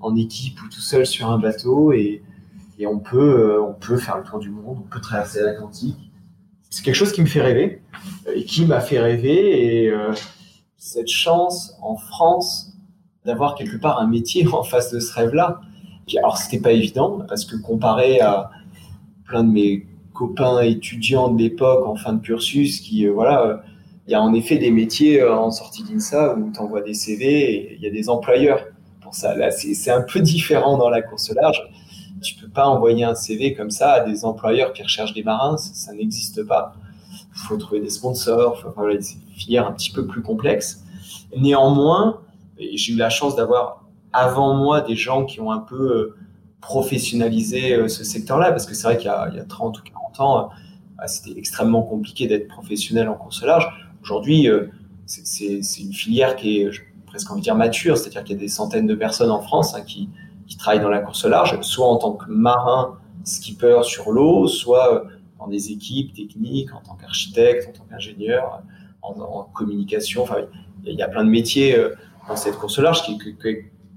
en 0.00 0.14
équipe 0.16 0.60
ou 0.62 0.68
tout 0.68 0.82
seul 0.82 1.06
sur 1.06 1.30
un 1.30 1.38
bateau 1.38 1.92
et, 1.92 2.22
on 2.86 2.98
peut, 2.98 3.58
on 3.62 3.72
peut 3.72 3.96
faire 3.96 4.18
le 4.18 4.24
tour 4.24 4.38
du 4.38 4.50
monde, 4.50 4.76
on 4.84 4.88
peut 4.88 5.00
traverser 5.00 5.40
l'Atlantique. 5.40 6.10
C'est 6.68 6.84
quelque 6.84 6.96
chose 6.96 7.12
qui 7.12 7.22
me 7.22 7.26
fait 7.26 7.40
rêver 7.40 7.80
et 8.34 8.44
qui 8.44 8.66
m'a 8.66 8.80
fait 8.80 8.98
rêver 8.98 9.84
et 9.84 9.94
cette 10.84 11.08
chance 11.08 11.78
en 11.80 11.96
France 11.96 12.74
d'avoir 13.24 13.54
quelque 13.54 13.78
part 13.78 14.00
un 14.00 14.06
métier 14.06 14.46
en 14.52 14.62
face 14.62 14.92
de 14.92 15.00
ce 15.00 15.14
rêve-là. 15.14 15.60
Alors, 16.18 16.36
c'était 16.36 16.60
pas 16.60 16.72
évident 16.72 17.22
parce 17.26 17.46
que 17.46 17.56
comparé 17.56 18.20
à 18.20 18.50
plein 19.24 19.44
de 19.44 19.50
mes 19.50 19.86
copains 20.12 20.60
étudiants 20.60 21.28
de 21.28 21.38
l'époque 21.38 21.86
en 21.86 21.96
fin 21.96 22.12
de 22.12 22.20
cursus 22.20 22.80
qui, 22.80 23.06
euh, 23.06 23.12
voilà, 23.12 23.62
il 24.06 24.12
y 24.12 24.14
a 24.14 24.20
en 24.20 24.34
effet 24.34 24.58
des 24.58 24.70
métiers 24.70 25.22
euh, 25.22 25.34
en 25.34 25.50
sortie 25.50 25.82
d'INSA 25.82 26.36
où 26.36 26.52
tu 26.52 26.60
envoies 26.60 26.82
des 26.82 26.92
CV 26.92 27.26
et 27.26 27.74
il 27.76 27.80
y 27.80 27.86
a 27.86 27.90
des 27.90 28.10
employeurs 28.10 28.62
pour 29.00 29.14
ça. 29.14 29.34
Là, 29.34 29.50
c'est 29.50 29.90
un 29.90 30.02
peu 30.02 30.20
différent 30.20 30.76
dans 30.76 30.90
la 30.90 31.00
course 31.00 31.32
large. 31.34 31.62
Tu 32.22 32.34
peux 32.34 32.48
pas 32.48 32.66
envoyer 32.66 33.04
un 33.04 33.14
CV 33.14 33.54
comme 33.54 33.70
ça 33.70 33.92
à 33.92 34.00
des 34.00 34.26
employeurs 34.26 34.74
qui 34.74 34.82
recherchent 34.82 35.14
des 35.14 35.24
marins, 35.24 35.56
ça 35.56 35.94
n'existe 35.94 36.44
pas 36.44 36.74
il 37.34 37.40
faut 37.40 37.56
trouver 37.56 37.80
des 37.80 37.90
sponsors, 37.90 38.60
faut, 38.60 38.70
voilà, 38.76 39.00
c'est 39.00 39.14
une 39.14 39.34
filière 39.34 39.66
un 39.66 39.72
petit 39.72 39.90
peu 39.90 40.06
plus 40.06 40.22
complexe. 40.22 40.84
Néanmoins, 41.36 42.20
j'ai 42.58 42.92
eu 42.92 42.96
la 42.96 43.10
chance 43.10 43.34
d'avoir 43.34 43.84
avant 44.12 44.54
moi 44.54 44.80
des 44.80 44.94
gens 44.94 45.24
qui 45.24 45.40
ont 45.40 45.50
un 45.50 45.58
peu 45.58 45.74
euh, 45.74 46.16
professionnalisé 46.60 47.74
euh, 47.74 47.88
ce 47.88 48.04
secteur-là, 48.04 48.50
parce 48.50 48.66
que 48.66 48.74
c'est 48.74 48.84
vrai 48.84 48.96
qu'il 48.96 49.06
y, 49.06 49.08
a 49.08 49.44
30 49.48 49.80
ou 49.80 49.82
40 49.82 50.20
ans, 50.20 50.38
euh, 50.38 50.42
bah, 50.96 51.08
c'était 51.08 51.36
extrêmement 51.36 51.82
compliqué 51.82 52.28
d'être 52.28 52.46
professionnel 52.46 53.08
en 53.08 53.14
course 53.14 53.42
large. 53.42 53.68
Aujourd'hui, 54.02 54.48
c'est 55.06 55.80
une 55.80 55.92
filière 55.92 56.36
qui 56.36 56.60
est 56.60 56.70
presque 57.06 57.30
envie 57.30 57.40
de 57.40 57.44
dire 57.44 57.56
mature, 57.56 57.96
c'est-à-dire 57.96 58.22
qu'il 58.22 58.36
y 58.36 58.38
a 58.38 58.40
des 58.40 58.48
centaines 58.48 58.86
de 58.86 58.94
personnes 58.94 59.30
en 59.30 59.40
France 59.40 59.74
hein, 59.74 59.80
qui, 59.80 60.10
qui 60.46 60.56
travaillent 60.56 60.82
dans 60.82 60.90
la 60.90 61.00
course 61.00 61.24
large, 61.24 61.58
soit 61.62 61.86
en 61.86 61.96
tant 61.96 62.12
que 62.12 62.26
marin, 62.28 62.98
skipper 63.24 63.80
sur 63.82 64.12
l'eau, 64.12 64.46
soit 64.46 65.04
des 65.48 65.72
équipes 65.72 66.14
techniques, 66.14 66.72
en 66.72 66.80
tant 66.80 66.94
qu'architecte, 66.94 67.68
en 67.68 67.72
tant 67.72 67.84
qu'ingénieur, 67.84 68.62
en, 69.02 69.44
communication. 69.54 70.22
Enfin, 70.22 70.38
il 70.84 70.94
y 70.94 71.02
a 71.02 71.08
plein 71.08 71.24
de 71.24 71.30
métiers 71.30 71.76
dans 72.28 72.36
cette 72.36 72.56
course 72.56 72.78
large 72.78 73.02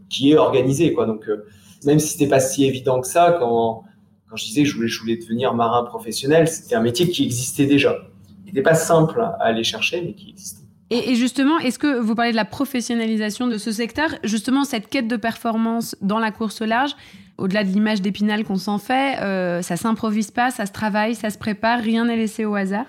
qui, 0.09 0.31
est 0.31 0.37
organisée. 0.37 0.93
Quoi. 0.93 1.05
Donc, 1.05 1.29
même 1.85 1.99
si 1.99 2.09
c'était 2.09 2.27
pas 2.27 2.39
si 2.39 2.65
évident 2.65 2.99
que 3.01 3.07
ça, 3.07 3.37
quand, 3.39 3.83
quand 4.29 4.35
je 4.35 4.45
disais 4.45 4.63
que 4.63 4.69
je 4.69 4.75
voulais, 4.75 4.87
je 4.87 4.99
voulais 4.99 5.17
devenir 5.17 5.53
marin 5.53 5.83
professionnel, 5.83 6.47
c'était 6.47 6.75
un 6.75 6.81
métier 6.81 7.09
qui 7.09 7.23
existait 7.23 7.65
déjà. 7.65 7.95
Il 8.43 8.47
n'était 8.47 8.61
pas 8.61 8.75
simple 8.75 9.21
à 9.21 9.37
aller 9.39 9.63
chercher, 9.63 10.01
mais 10.01 10.13
qui 10.13 10.29
existait. 10.29 10.66
Et, 10.89 11.15
justement, 11.15 11.59
est-ce 11.59 11.79
que 11.79 11.99
vous 11.99 12.15
parlez 12.15 12.31
de 12.31 12.37
la 12.37 12.45
professionnalisation 12.45 13.47
de 13.47 13.57
ce 13.57 13.71
secteur? 13.71 14.09
Justement, 14.23 14.63
cette 14.63 14.87
quête 14.87 15.07
de 15.07 15.17
performance 15.17 15.97
dans 16.01 16.19
la 16.19 16.31
course 16.31 16.61
au 16.61 16.65
large, 16.65 16.95
au-delà 17.37 17.65
de 17.65 17.69
l'image 17.69 18.01
d'épinal 18.01 18.45
qu'on 18.45 18.55
s'en 18.55 18.77
fait, 18.77 19.19
euh, 19.21 19.61
ça 19.61 19.75
s'improvise 19.75 20.31
pas, 20.31 20.49
ça 20.49 20.65
se 20.65 20.71
travaille, 20.71 21.13
ça 21.13 21.29
se 21.29 21.37
prépare, 21.37 21.79
rien 21.79 22.05
n'est 22.05 22.15
laissé 22.15 22.45
au 22.45 22.55
hasard? 22.55 22.85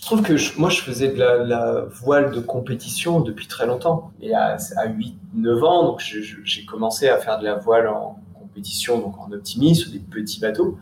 Je 0.00 0.06
trouve 0.06 0.22
que 0.22 0.58
moi, 0.58 0.70
je 0.70 0.80
faisais 0.80 1.08
de 1.08 1.18
la, 1.18 1.84
voile 2.02 2.32
de 2.32 2.40
compétition 2.40 3.20
depuis 3.20 3.46
très 3.46 3.66
longtemps. 3.66 4.10
Et 4.20 4.34
à, 4.34 4.56
à 4.76 4.88
8-9 4.88 5.64
ans, 5.64 5.84
donc 5.84 6.00
j'ai 6.00 6.64
commencé 6.64 7.08
à 7.08 7.18
faire 7.18 7.38
de 7.38 7.44
la 7.44 7.54
voile 7.54 7.86
en 7.86 8.18
compétition, 8.34 8.98
donc 8.98 9.18
en 9.20 9.30
optimisme, 9.30 9.92
des 9.92 10.00
petits 10.00 10.40
bateaux. 10.40 10.78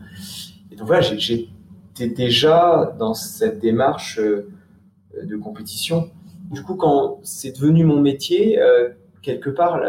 Et 0.71 0.75
donc 0.75 0.87
voilà, 0.87 1.01
j'étais 1.01 2.07
déjà 2.07 2.95
dans 2.97 3.13
cette 3.13 3.59
démarche 3.59 4.19
euh, 4.19 4.49
de 5.21 5.35
compétition. 5.35 6.09
Du 6.51 6.63
coup, 6.63 6.75
quand 6.75 7.19
c'est 7.23 7.55
devenu 7.55 7.83
mon 7.83 8.01
métier, 8.01 8.59
euh, 8.59 8.89
quelque 9.21 9.49
part, 9.49 9.79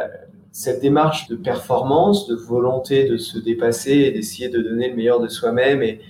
cette 0.52 0.83
démarche 0.83 1.29
de 1.29 1.37
performance, 1.37 2.26
de 2.26 2.35
volonté 2.35 3.09
de 3.09 3.17
se 3.17 3.38
dépasser 3.38 3.93
et 3.93 4.11
d'essayer 4.11 4.49
de 4.49 4.61
donner 4.61 4.90
le 4.90 4.97
meilleur 4.97 5.21
de 5.21 5.29
soi-même 5.29 5.83
et, 5.83 6.00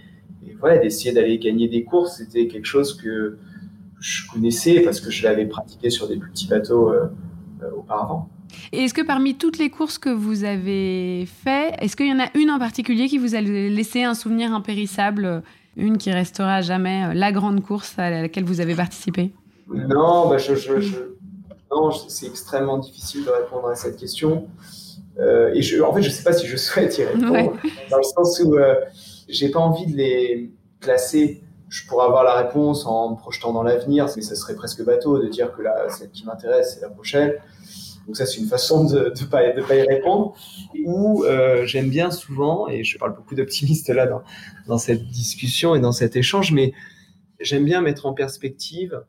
et 0.43 0.79
d'essayer 0.79 1.13
d'aller 1.13 1.39
gagner 1.39 1.69
des 1.69 1.85
courses, 1.85 2.17
c'était 2.19 2.47
quelque 2.47 2.67
chose 2.67 2.95
que 2.95 3.39
je 4.01 4.27
connaissais 4.33 4.81
parce 4.81 5.01
que 5.01 5.11
je 5.11 5.23
l'avais 5.23 5.47
pratiqué 5.47 5.91
sur 5.91 6.09
des 6.09 6.17
petits 6.17 6.49
bateaux 6.49 6.91
euh, 6.91 7.07
euh, 7.63 7.71
auparavant. 7.77 8.29
Et 8.73 8.85
est-ce 8.85 8.95
que 8.95 9.03
parmi 9.03 9.37
toutes 9.37 9.59
les 9.59 9.71
courses 9.71 9.99
que 9.99 10.09
vous 10.09 10.45
avez 10.45 11.27
faites, 11.27 11.75
est-ce 11.81 11.97
qu'il 11.97 12.09
y 12.09 12.13
en 12.13 12.19
a 12.19 12.29
une 12.35 12.51
en 12.51 12.59
particulier 12.59 13.07
qui 13.07 13.19
vous 13.19 13.35
a 13.35 13.41
laissé 13.41 14.03
un 14.03 14.15
souvenir 14.15 14.53
impérissable, 14.53 15.43
une 15.77 15.99
qui 15.99 16.11
restera 16.11 16.57
à 16.57 16.61
jamais 16.63 17.15
la 17.15 17.31
grande 17.31 17.63
course 17.63 17.97
à 17.99 18.11
laquelle 18.11 18.45
vous 18.45 18.61
avez 18.61 18.75
participé? 18.75 19.31
Non, 19.71 20.29
bah 20.29 20.39
je, 20.39 20.53
non, 21.71 21.91
c'est 21.93 22.27
extrêmement 22.27 22.79
difficile 22.79 23.25
de 23.25 23.31
répondre 23.31 23.69
à 23.69 23.77
cette 23.77 23.97
question. 23.97 24.49
Euh, 25.19 25.53
et 25.55 25.63
je, 25.63 25.81
en 25.81 25.93
fait, 25.93 26.03
je 26.03 26.09
ne 26.09 26.13
sais 26.13 26.23
pas 26.23 26.33
si 26.33 26.47
je 26.47 26.57
souhaite 26.57 26.99
y 26.99 27.05
répondre, 27.05 27.57
dans 27.91 27.97
le 27.97 28.03
sens 28.03 28.41
où 28.45 28.57
euh, 28.57 28.75
j'ai 29.29 29.51
pas 29.51 29.61
envie 29.61 29.87
de 29.87 29.97
les 29.97 30.51
classer. 30.81 31.43
Je 31.69 31.87
pourrais 31.87 32.07
avoir 32.07 32.25
la 32.25 32.35
réponse 32.35 32.85
en 32.85 33.13
me 33.13 33.17
projetant 33.17 33.53
dans 33.53 33.63
l'avenir, 33.63 34.09
mais 34.17 34.23
ça 34.23 34.35
serait 34.35 34.57
presque 34.57 34.85
bateau 34.85 35.23
de 35.23 35.29
dire 35.29 35.53
que 35.53 35.63
là, 35.63 35.89
celle 35.89 36.11
qui 36.11 36.25
m'intéresse, 36.25 36.75
c'est 36.75 36.81
la 36.81 36.89
prochaine. 36.89 37.35
Donc 38.07 38.17
ça, 38.17 38.27
c'est 38.27 38.39
une 38.39 38.49
façon 38.49 38.85
de 38.85 39.13
ne 39.21 39.27
pas, 39.27 39.53
de 39.53 39.63
pas 39.63 39.77
y 39.77 39.83
répondre. 39.83 40.35
Ou 40.85 41.23
euh, 41.25 41.65
j'aime 41.67 41.91
bien 41.91 42.11
souvent, 42.11 42.67
et 42.67 42.83
je 42.83 42.99
parle 42.99 43.15
beaucoup 43.15 43.37
d'optimistes 43.37 43.89
là 43.91 44.07
dans, 44.07 44.23
dans 44.67 44.79
cette 44.79 45.07
discussion 45.07 45.77
et 45.77 45.81
dans 45.81 45.93
cet 45.93 46.17
échange, 46.17 46.51
mais 46.51 46.73
j'aime 47.39 47.65
bien 47.65 47.83
mettre 47.83 48.07
en 48.07 48.15
perspective, 48.15 49.01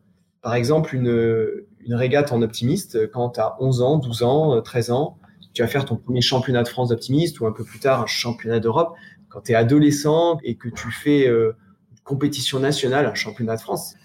par 0.41 0.55
exemple, 0.55 0.95
une, 0.95 1.65
une 1.85 1.93
régate 1.93 2.31
en 2.31 2.41
optimiste 2.41 3.09
quand 3.11 3.31
tu 3.31 3.39
as 3.39 3.55
11 3.59 3.81
ans, 3.81 3.97
12 3.97 4.23
ans, 4.23 4.61
13 4.61 4.91
ans. 4.91 5.17
Tu 5.53 5.61
vas 5.61 5.67
faire 5.67 5.85
ton 5.85 5.97
premier 5.97 6.21
championnat 6.21 6.63
de 6.63 6.67
France 6.67 6.89
d'optimiste 6.89 7.39
ou 7.39 7.45
un 7.45 7.51
peu 7.51 7.63
plus 7.63 7.79
tard 7.79 8.01
un 8.01 8.07
championnat 8.07 8.59
d'Europe. 8.59 8.95
Quand 9.29 9.41
tu 9.41 9.51
es 9.51 9.55
adolescent 9.55 10.37
et 10.43 10.55
que 10.55 10.69
tu 10.69 10.91
fais 10.91 11.27
euh, 11.27 11.55
une 11.91 11.99
compétition 12.03 12.59
nationale, 12.59 13.05
un 13.05 13.13
championnat 13.13 13.55
de 13.55 13.61
France, 13.61 13.95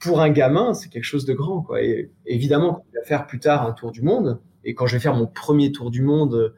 pour 0.00 0.20
un 0.20 0.30
gamin, 0.30 0.74
c'est 0.74 0.88
quelque 0.88 1.04
chose 1.04 1.24
de 1.24 1.32
grand. 1.32 1.62
Quoi. 1.62 1.82
Et 1.82 2.10
évidemment, 2.26 2.74
quand 2.74 2.84
tu 2.90 2.98
vas 2.98 3.04
faire 3.04 3.26
plus 3.26 3.40
tard 3.40 3.66
un 3.66 3.72
tour 3.72 3.90
du 3.90 4.02
monde, 4.02 4.40
et 4.64 4.74
quand 4.74 4.86
je 4.86 4.96
vais 4.96 5.00
faire 5.00 5.14
mon 5.14 5.26
premier 5.26 5.72
tour 5.72 5.90
du 5.90 6.02
monde 6.02 6.34
euh, 6.34 6.54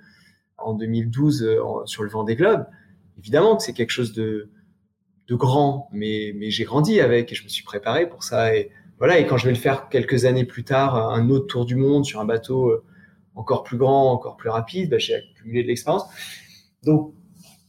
en 0.59 0.75
2012 0.75 1.43
euh, 1.43 1.61
sur 1.87 2.03
le 2.03 2.09
Vendée 2.09 2.37
Globe, 2.37 2.67
évidemment 3.19 3.57
que 3.57 3.63
c'est 3.63 3.73
quelque 3.73 3.91
chose 3.91 4.13
de, 4.13 4.51
de 5.29 5.35
grand, 5.35 5.89
mais, 5.93 6.33
mais 6.37 6.51
j'ai 6.51 6.65
grandi 6.65 7.01
avec 7.01 7.33
et 7.33 7.35
je 7.35 7.45
me 7.45 7.49
suis 7.49 7.65
préparé 7.65 8.09
pour 8.09 8.23
ça. 8.23 8.51
Voilà, 8.99 9.19
et 9.19 9.27
quand 9.27 9.37
je 9.37 9.45
vais 9.45 9.53
le 9.53 9.59
faire 9.59 9.89
quelques 9.89 10.25
années 10.25 10.45
plus 10.45 10.65
tard, 10.65 10.97
un 10.97 11.29
autre 11.29 11.47
tour 11.47 11.67
du 11.67 11.77
monde 11.77 12.05
sur 12.05 12.21
un 12.21 12.25
bateau 12.25 12.71
euh, 12.71 12.85
encore 13.35 13.63
plus 13.63 13.77
grand, 13.77 14.13
encore 14.13 14.37
plus 14.37 14.49
rapide, 14.49 14.91
bah, 14.91 14.99
j'ai 14.99 15.17
accumulé 15.17 15.63
de 15.63 15.69
l'expérience. 15.69 16.05
Donc, 16.83 17.15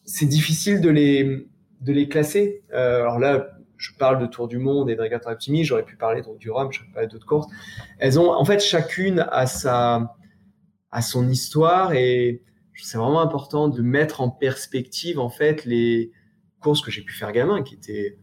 c'est 0.05 0.25
difficile 0.25 0.79
de 0.79 0.89
les, 0.89 1.47
de 1.81 1.91
les 1.91 2.07
classer. 2.07 2.63
Euh, 2.73 3.01
alors 3.01 3.19
là, 3.19 3.49
je 3.75 3.91
parle 3.93 4.19
de 4.19 4.25
Tour 4.25 4.47
du 4.47 4.57
Monde 4.57 4.89
et 4.89 4.95
de 4.95 5.01
Regatta 5.01 5.31
Optimiste, 5.31 5.69
j'aurais 5.69 5.83
pu 5.83 5.97
parler 5.97 6.21
donc, 6.21 6.37
du 6.37 6.49
Rhum, 6.49 6.71
j'aurais 6.71 6.87
pu 6.87 6.93
parler 6.93 7.07
d'autres 7.07 7.27
courses. 7.27 7.47
Elles 7.99 8.19
ont, 8.19 8.31
en 8.31 8.45
fait, 8.45 8.63
chacune 8.63 9.27
sa, 9.45 10.15
a 10.91 11.01
son 11.01 11.29
histoire 11.29 11.93
et 11.93 12.41
c'est 12.75 12.97
vraiment 12.97 13.21
important 13.21 13.67
de 13.67 13.81
mettre 13.81 14.21
en 14.21 14.29
perspective, 14.29 15.19
en 15.19 15.29
fait, 15.29 15.65
les 15.65 16.11
courses 16.61 16.81
que 16.81 16.91
j'ai 16.91 17.01
pu 17.01 17.13
faire 17.13 17.31
gamin, 17.31 17.63
qui 17.63 17.75
étaient, 17.75 18.17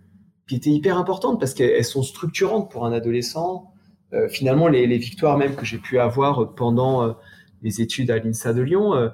qui 0.48 0.56
étaient 0.56 0.70
hyper 0.70 0.98
importantes 0.98 1.40
parce 1.40 1.54
qu'elles 1.54 1.84
sont 1.84 2.02
structurantes 2.02 2.70
pour 2.70 2.84
un 2.84 2.92
adolescent. 2.92 3.72
Euh, 4.12 4.28
finalement, 4.28 4.68
les, 4.68 4.86
les, 4.86 4.98
victoires 4.98 5.38
même 5.38 5.56
que 5.56 5.64
j'ai 5.64 5.78
pu 5.78 5.98
avoir 5.98 6.54
pendant 6.54 7.02
euh, 7.02 7.12
les 7.62 7.80
études 7.80 8.10
à 8.10 8.18
l'INSA 8.18 8.52
de 8.52 8.60
Lyon, 8.60 8.94
euh, 8.94 9.08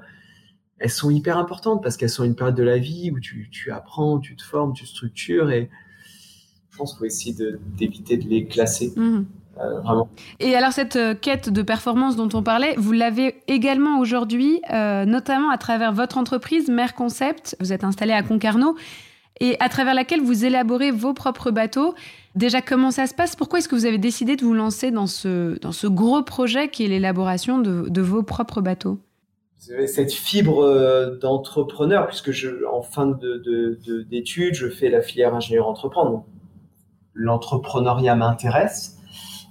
elles 0.79 0.91
sont 0.91 1.11
hyper 1.11 1.39
importantes 1.39 1.83
parce 1.83 1.97
qu'elles 1.97 2.11
sont 2.11 2.25
une 2.25 2.35
période 2.35 2.57
de 2.57 2.63
la 2.63 2.79
vie 2.79 3.11
où 3.11 3.21
tu, 3.21 3.49
tu 3.51 3.71
apprends, 3.71 4.19
tu 4.19 4.35
te 4.35 4.43
formes, 4.43 4.73
tu 4.73 4.87
structures 4.87 5.51
et 5.51 5.71
je 6.71 6.77
pense 6.77 6.93
qu'il 6.93 6.99
faut 6.99 7.05
essayer 7.05 7.37
d'éviter 7.77 8.17
de, 8.17 8.29
les 8.29 8.47
classer. 8.47 8.93
Mhm. 8.97 9.27
vraiment. 9.57 10.09
Et 10.39 10.55
alors 10.55 10.73
cette 10.73 10.99
quête 11.21 11.51
de 11.51 11.63
performance 11.63 12.17
dont 12.17 12.31
on 12.33 12.43
parlait, 12.43 12.75
vous 12.79 12.93
l'avez 12.93 13.43
également 13.47 13.99
aujourd'hui, 13.99 14.63
notamment 14.71 15.51
à 15.51 15.59
travers 15.59 15.93
votre 15.93 16.17
entreprise 16.17 16.71
Mère 16.71 16.95
Concept. 16.95 17.57
Vous 17.61 17.75
êtes 17.75 17.85
installé 17.85 18.13
à 18.13 18.23
Concarneau 18.23 18.75
et 19.41 19.57
à 19.59 19.69
travers 19.69 19.95
laquelle 19.95 20.21
vous 20.21 20.45
élaborez 20.45 20.91
vos 20.91 21.15
propres 21.15 21.51
bateaux. 21.51 21.95
Déjà, 22.35 22.61
comment 22.61 22.91
ça 22.91 23.07
se 23.07 23.15
passe? 23.15 23.35
Pourquoi 23.35 23.59
est-ce 23.59 23.69
que 23.69 23.75
vous 23.75 23.87
avez 23.87 23.99
décidé 23.99 24.37
de 24.37 24.45
vous 24.45 24.55
lancer 24.55 24.91
dans 24.91 25.07
ce, 25.07 25.59
dans 25.59 25.73
ce 25.73 25.87
gros 25.87 26.23
projet 26.23 26.69
qui 26.69 26.85
est 26.85 26.89
l'élaboration 26.89 27.59
de, 27.59 27.89
de, 27.89 28.01
vos 28.03 28.23
propres 28.23 28.61
bateaux? 28.61 28.99
Cette 29.59 30.13
fibre 30.13 30.63
euh, 30.63 31.17
d'entrepreneur, 31.19 32.07
puisque 32.07 32.31
en 32.71 32.83
fin 32.83 33.07
d'études, 34.11 34.53
de, 34.53 34.55
je 34.55 34.69
fais 34.69 34.89
la 34.89 35.03
filière 35.03 35.35
ingénieur 35.35 35.67
entreprendre. 35.67 36.25
L'entrepreneuriat 37.15 38.15
m'intéresse. 38.15 38.97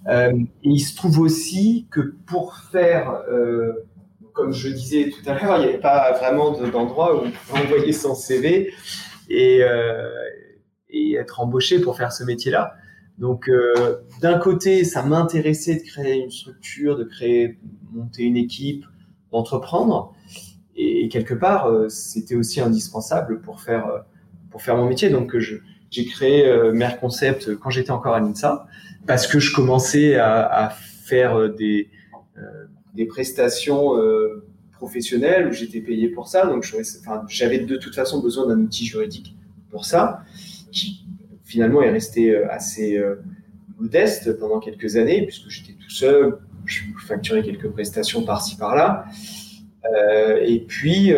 Euh, 0.08 0.32
il 0.64 0.80
se 0.80 0.96
trouve 0.96 1.20
aussi 1.20 1.88
que 1.92 2.16
pour 2.26 2.56
faire, 2.56 3.22
euh, 3.30 3.74
comme 4.34 4.54
je 4.54 4.70
disais 4.70 5.10
tout 5.10 5.30
à 5.30 5.34
l'heure, 5.34 5.58
il 5.58 5.64
n'y 5.64 5.70
avait 5.70 5.78
pas 5.80 6.14
vraiment 6.14 6.52
d'endroit 6.52 7.16
où 7.16 7.26
on 7.26 7.32
pouvait 7.32 7.66
envoyer 7.66 7.92
son 7.92 8.16
CV 8.16 8.72
et, 9.30 9.64
euh, 9.64 10.10
et 10.90 11.16
être 11.16 11.40
embauché 11.40 11.80
pour 11.80 11.98
faire 11.98 12.12
ce 12.12 12.24
métier-là. 12.24 12.76
Donc, 13.20 13.50
euh, 13.50 13.98
d'un 14.22 14.40
côté, 14.40 14.86
ça 14.86 15.04
m'intéressait 15.04 15.76
de 15.76 15.82
créer 15.82 16.24
une 16.24 16.32
structure, 16.32 16.98
de 16.98 17.04
créer, 17.04 17.60
monter 17.92 18.24
une 18.24 18.38
équipe, 18.38 18.86
d'entreprendre. 19.32 20.16
Et, 20.76 21.10
quelque 21.10 21.34
part, 21.34 21.68
euh, 21.68 21.90
c'était 21.90 22.36
aussi 22.36 22.62
indispensable 22.62 23.42
pour 23.42 23.62
faire, 23.62 24.06
pour 24.50 24.62
faire 24.62 24.78
mon 24.78 24.88
métier. 24.88 25.10
Donc, 25.10 25.38
j'ai 25.38 26.06
créé 26.06 26.48
euh, 26.48 26.72
Mère 26.72 26.98
Concept 27.00 27.56
quand 27.56 27.70
j'étais 27.70 27.92
encore 27.92 28.16
à 28.16 28.22
l'INSA, 28.22 28.68
parce 29.06 29.28
que 29.28 29.40
je 29.40 29.54
commençais 29.54 30.16
à, 30.16 30.46
à 30.46 30.70
faire 30.70 31.50
des, 31.50 31.90
des 32.94 33.06
prestations 33.06 33.96
professionnel 34.80 35.48
où 35.48 35.52
j'étais 35.52 35.82
payé 35.82 36.08
pour 36.10 36.28
ça. 36.28 36.46
Donc, 36.48 36.66
j'avais 37.28 37.60
de 37.60 37.76
toute 37.76 37.94
façon 37.94 38.22
besoin 38.22 38.48
d'un 38.48 38.60
outil 38.60 38.86
juridique 38.86 39.36
pour 39.70 39.86
ça, 39.86 40.24
qui 40.72 41.06
finalement 41.44 41.82
est 41.82 41.92
resté 41.92 42.32
euh, 42.32 42.50
assez 42.50 42.98
euh, 42.98 43.16
modeste 43.78 44.40
pendant 44.40 44.60
quelques 44.60 44.96
années, 44.96 45.26
puisque 45.26 45.50
j'étais 45.50 45.74
tout 45.74 45.90
seul, 45.90 46.38
je 46.66 46.82
facturais 47.06 47.44
quelques 47.44 47.70
prestations 47.70 48.24
par-ci 48.24 48.56
par-là. 48.56 49.06
Euh, 49.86 50.38
et 50.46 50.60
puis, 50.62 51.12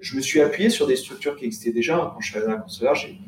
je 0.00 0.16
me 0.16 0.20
suis 0.20 0.40
appuyé 0.40 0.70
sur 0.70 0.86
des 0.86 0.96
structures 0.96 1.36
qui 1.36 1.44
existaient 1.46 1.72
déjà. 1.72 1.94
Quand 2.14 2.20
je 2.20 2.36
arrivé 2.36 2.52
à 2.52 2.64
la 2.84 2.94
j'ai 2.94 3.18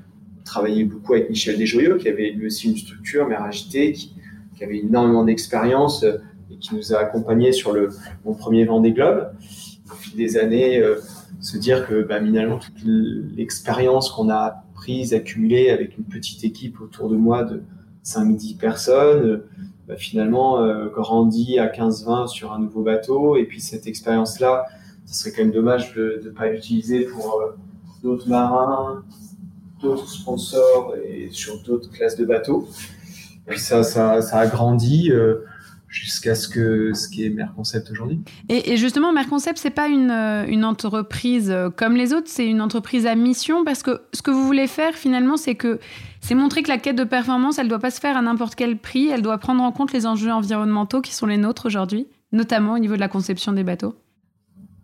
travaillé 0.44 0.84
beaucoup 0.84 1.14
avec 1.14 1.28
Michel 1.28 1.58
Desjoyeux, 1.58 1.96
qui 1.96 2.08
avait 2.08 2.30
lui 2.30 2.46
aussi 2.46 2.68
une 2.70 2.76
structure, 2.76 3.26
Mère 3.26 3.42
Agité, 3.42 3.92
qui 3.92 4.64
avait 4.64 4.78
énormément 4.78 5.24
d'expérience 5.24 6.04
et 6.50 6.56
qui 6.56 6.74
nous 6.74 6.94
a 6.94 6.98
accompagnés 6.98 7.52
sur 7.52 7.72
le, 7.72 7.90
mon 8.24 8.34
premier 8.34 8.64
Vendée 8.64 8.92
Globe. 8.92 9.32
Au 9.90 9.94
fil 9.94 10.16
des 10.16 10.36
années, 10.36 10.78
euh, 10.78 11.00
se 11.40 11.56
dire 11.58 11.86
que 11.86 12.02
bah, 12.02 12.20
finalement, 12.20 12.58
toute 12.58 12.84
l'expérience 13.36 14.10
qu'on 14.10 14.30
a 14.30 14.64
prise, 14.74 15.14
accumulée 15.14 15.70
avec 15.70 15.96
une 15.96 16.04
petite 16.04 16.44
équipe 16.44 16.80
autour 16.80 17.08
de 17.08 17.16
moi 17.16 17.44
de 17.44 17.62
5-10 18.04 18.56
personnes, 18.56 19.42
bah, 19.88 19.96
finalement 19.96 20.60
euh, 20.60 20.88
grandit 20.88 21.58
à 21.58 21.68
15-20 21.68 22.28
sur 22.28 22.52
un 22.52 22.58
nouveau 22.58 22.82
bateau. 22.82 23.36
Et 23.36 23.44
puis 23.44 23.60
cette 23.60 23.86
expérience-là, 23.86 24.66
ce 25.06 25.14
serait 25.14 25.30
quand 25.30 25.42
même 25.42 25.52
dommage 25.52 25.94
de 25.94 26.20
ne 26.24 26.30
pas 26.30 26.48
l'utiliser 26.48 27.04
pour 27.04 27.40
euh, 27.40 27.56
d'autres 28.02 28.28
marins, 28.28 29.04
d'autres 29.80 30.08
sponsors 30.08 30.94
et 31.04 31.28
sur 31.30 31.62
d'autres 31.62 31.90
classes 31.90 32.16
de 32.16 32.24
bateaux. 32.24 32.68
Et 33.48 33.56
ça, 33.56 33.84
ça, 33.84 34.22
ça 34.22 34.38
a 34.38 34.46
grandi. 34.46 35.12
Jusqu'à 36.00 36.34
ce 36.34 36.48
que 36.48 36.92
ce 36.92 37.08
qui 37.08 37.24
est 37.24 37.30
Merconcept 37.30 37.90
aujourd'hui. 37.90 38.20
Et, 38.48 38.72
et, 38.72 38.76
justement, 38.76 39.12
Merconcept, 39.12 39.58
c'est 39.58 39.70
pas 39.70 39.88
une, 39.88 40.10
une, 40.10 40.64
entreprise 40.64 41.54
comme 41.76 41.96
les 41.96 42.12
autres, 42.12 42.28
c'est 42.28 42.46
une 42.46 42.60
entreprise 42.60 43.06
à 43.06 43.14
mission 43.14 43.64
parce 43.64 43.82
que 43.82 44.02
ce 44.12 44.22
que 44.22 44.30
vous 44.30 44.44
voulez 44.44 44.66
faire 44.66 44.94
finalement, 44.94 45.36
c'est 45.36 45.54
que 45.54 45.78
c'est 46.20 46.34
montrer 46.34 46.62
que 46.62 46.68
la 46.68 46.78
quête 46.78 46.96
de 46.96 47.04
performance, 47.04 47.58
elle 47.58 47.68
doit 47.68 47.78
pas 47.78 47.90
se 47.90 48.00
faire 48.00 48.16
à 48.16 48.22
n'importe 48.22 48.56
quel 48.56 48.76
prix, 48.78 49.08
elle 49.08 49.22
doit 49.22 49.38
prendre 49.38 49.62
en 49.62 49.72
compte 49.72 49.92
les 49.92 50.06
enjeux 50.06 50.32
environnementaux 50.32 51.00
qui 51.00 51.14
sont 51.14 51.26
les 51.26 51.36
nôtres 51.36 51.66
aujourd'hui, 51.66 52.08
notamment 52.32 52.74
au 52.74 52.78
niveau 52.78 52.94
de 52.94 53.00
la 53.00 53.08
conception 53.08 53.52
des 53.52 53.62
bateaux. 53.62 53.94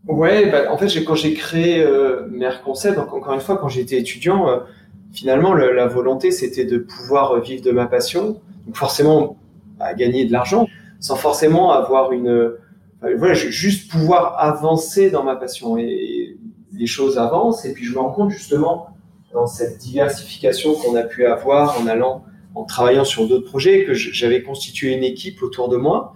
Ouais, 0.06 0.50
bah, 0.50 0.72
en 0.72 0.78
fait, 0.78 0.86
quand 1.04 1.14
j'ai 1.14 1.34
créé 1.34 1.82
euh, 1.82 2.26
Merconcept, 2.30 2.96
donc 2.96 3.12
encore 3.12 3.34
une 3.34 3.40
fois, 3.40 3.56
quand 3.56 3.68
j'étais 3.68 3.98
étudiant, 3.98 4.48
euh, 4.48 4.58
finalement, 5.12 5.54
la 5.54 5.86
volonté, 5.86 6.30
c'était 6.30 6.64
de 6.64 6.78
pouvoir 6.78 7.40
vivre 7.40 7.62
de 7.62 7.70
ma 7.70 7.86
passion, 7.86 8.40
donc 8.66 8.76
forcément 8.76 9.36
à 9.78 9.94
gagner 9.94 10.24
de 10.24 10.32
l'argent, 10.32 10.68
sans 11.02 11.16
forcément 11.16 11.72
avoir 11.72 12.12
une, 12.12 12.52
voilà, 13.18 13.34
juste 13.34 13.90
pouvoir 13.90 14.36
avancer 14.38 15.10
dans 15.10 15.24
ma 15.24 15.36
passion 15.36 15.76
et, 15.76 16.38
les 16.74 16.86
choses 16.86 17.18
avancent. 17.18 17.66
Et 17.66 17.74
puis 17.74 17.84
je 17.84 17.92
me 17.92 17.98
rends 17.98 18.12
compte 18.12 18.30
justement 18.30 18.86
dans 19.34 19.46
cette 19.46 19.76
diversification 19.76 20.72
qu'on 20.72 20.96
a 20.96 21.02
pu 21.02 21.26
avoir 21.26 21.78
en 21.78 21.86
allant, 21.86 22.24
en 22.54 22.64
travaillant 22.64 23.04
sur 23.04 23.28
d'autres 23.28 23.46
projets, 23.46 23.84
que 23.84 23.92
j'avais 23.92 24.42
constitué 24.42 24.94
une 24.94 25.04
équipe 25.04 25.42
autour 25.42 25.68
de 25.68 25.76
moi. 25.76 26.14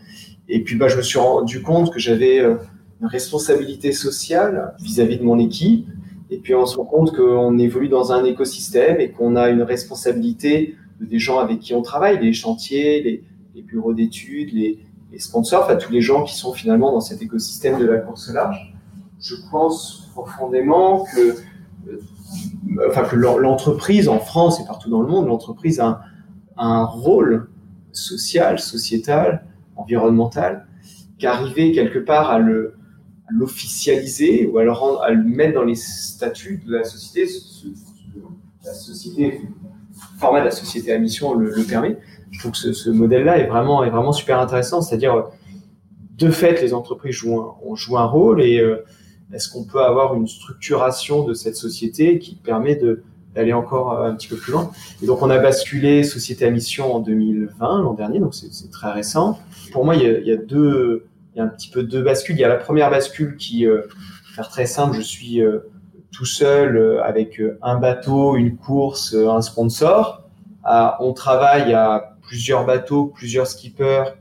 Et 0.48 0.64
puis 0.64 0.76
bah, 0.76 0.88
je 0.88 0.96
me 0.96 1.02
suis 1.02 1.18
rendu 1.18 1.60
compte 1.60 1.92
que 1.92 1.98
j'avais 1.98 2.40
euh, 2.40 2.54
une 3.02 3.06
responsabilité 3.06 3.92
sociale 3.92 4.74
vis-à-vis 4.80 5.18
de 5.18 5.24
mon 5.24 5.38
équipe. 5.38 5.86
Et 6.30 6.38
puis 6.38 6.54
on 6.54 6.64
se 6.64 6.78
rend 6.78 6.86
compte 6.86 7.14
qu'on 7.14 7.58
évolue 7.58 7.88
dans 7.88 8.12
un 8.12 8.24
écosystème 8.24 8.98
et 8.98 9.10
qu'on 9.10 9.36
a 9.36 9.50
une 9.50 9.62
responsabilité 9.62 10.74
des 11.00 11.18
gens 11.18 11.38
avec 11.38 11.60
qui 11.60 11.74
on 11.74 11.82
travaille, 11.82 12.18
les 12.18 12.32
chantiers, 12.32 13.02
les, 13.02 13.22
les 13.56 13.62
bureaux 13.62 13.94
d'études, 13.94 14.52
les, 14.52 14.78
sponsors, 15.18 15.64
enfin 15.64 15.76
tous 15.76 15.90
les 15.90 16.02
gens 16.02 16.24
qui 16.24 16.36
sont 16.36 16.52
finalement 16.52 16.92
dans 16.92 17.00
cet 17.00 17.22
écosystème 17.22 17.78
de 17.78 17.86
la 17.86 17.98
course 17.98 18.30
large. 18.30 18.74
Je 19.18 19.34
pense 19.50 20.10
profondément 20.12 21.04
que, 21.04 21.36
euh, 21.88 22.88
enfin, 22.90 23.04
que 23.04 23.16
l'entreprise 23.16 24.10
en 24.10 24.18
France 24.18 24.60
et 24.60 24.66
partout 24.66 24.90
dans 24.90 25.00
le 25.00 25.08
monde, 25.08 25.26
l'entreprise 25.28 25.80
a 25.80 26.02
un, 26.58 26.84
rôle 26.84 27.48
social, 27.92 28.58
sociétal, 28.58 29.46
environnemental, 29.76 30.66
qu'arriver 31.18 31.72
quelque 31.72 31.98
part 31.98 32.30
à 32.30 32.38
le 32.38 32.74
l'officialiser 33.28 34.46
ou 34.46 34.58
à 34.58 34.62
le, 34.62 34.70
rendre, 34.70 35.02
à 35.02 35.10
le 35.10 35.24
mettre 35.24 35.54
dans 35.54 35.64
les 35.64 35.74
statuts 35.74 36.62
de 36.64 36.76
la 36.76 36.84
société, 36.84 37.28
la 38.64 38.72
société, 38.72 39.40
format 40.18 40.40
de 40.40 40.44
la 40.44 40.50
société 40.52 40.92
à 40.92 40.98
mission 40.98 41.34
le 41.34 41.64
permet 41.64 41.98
je 42.36 42.40
trouve 42.40 42.52
que 42.52 42.72
ce, 42.72 42.90
modèle-là 42.90 43.38
est 43.38 43.46
vraiment, 43.46 43.82
est 43.82 43.90
vraiment 43.90 44.12
super 44.12 44.38
intéressant. 44.38 44.82
C'est-à-dire, 44.82 45.24
de 46.18 46.30
fait, 46.30 46.60
les 46.60 46.74
entreprises 46.74 47.14
jouent 47.14 47.40
un, 47.40 47.74
joué 47.74 47.98
un 47.98 48.04
rôle 48.04 48.42
et 48.42 48.58
euh, 48.58 48.84
est-ce 49.32 49.48
qu'on 49.50 49.64
peut 49.64 49.82
avoir 49.82 50.14
une 50.14 50.28
structuration 50.28 51.24
de 51.24 51.32
cette 51.32 51.56
société 51.56 52.18
qui 52.18 52.36
permet 52.36 52.76
de 52.76 53.02
d'aller 53.34 53.52
encore 53.52 54.00
un 54.00 54.14
petit 54.14 54.28
peu 54.28 54.36
plus 54.36 54.52
loin? 54.52 54.70
Et 55.02 55.06
donc, 55.06 55.20
on 55.22 55.28
a 55.28 55.38
basculé 55.38 56.04
société 56.04 56.46
à 56.46 56.50
mission 56.50 56.94
en 56.94 57.00
2020, 57.00 57.82
l'an 57.82 57.92
dernier, 57.92 58.18
donc 58.18 58.34
c'est 58.34 58.70
très 58.70 58.92
récent. 58.92 59.38
Pour 59.72 59.84
moi, 59.84 59.94
il 59.94 60.02
y, 60.02 60.32
a, 60.32 60.36
deux, 60.36 61.06
il 61.34 61.38
y 61.38 61.40
a 61.40 61.44
un 61.44 61.48
petit 61.48 61.68
peu 61.68 61.82
deux 61.82 62.02
bascules. 62.02 62.36
Il 62.36 62.40
y 62.40 62.44
a 62.44 62.48
la 62.48 62.56
première 62.56 62.90
bascule 62.90 63.36
qui, 63.36 63.66
euh, 63.66 63.82
faire 64.34 64.48
très 64.48 64.64
simple, 64.64 64.94
je 64.94 65.02
suis 65.02 65.42
euh, 65.42 65.60
tout 66.12 66.24
seul 66.24 66.78
euh, 66.78 67.02
avec 67.02 67.42
un 67.60 67.76
bateau, 67.76 68.36
une 68.36 68.56
course, 68.56 69.14
un 69.14 69.42
sponsor. 69.42 70.22
on 71.00 71.12
travaille 71.12 71.74
à 71.74 72.15
plusieurs 72.26 72.66
bateaux, 72.66 73.06
plusieurs 73.06 73.46
skippers, 73.46 74.14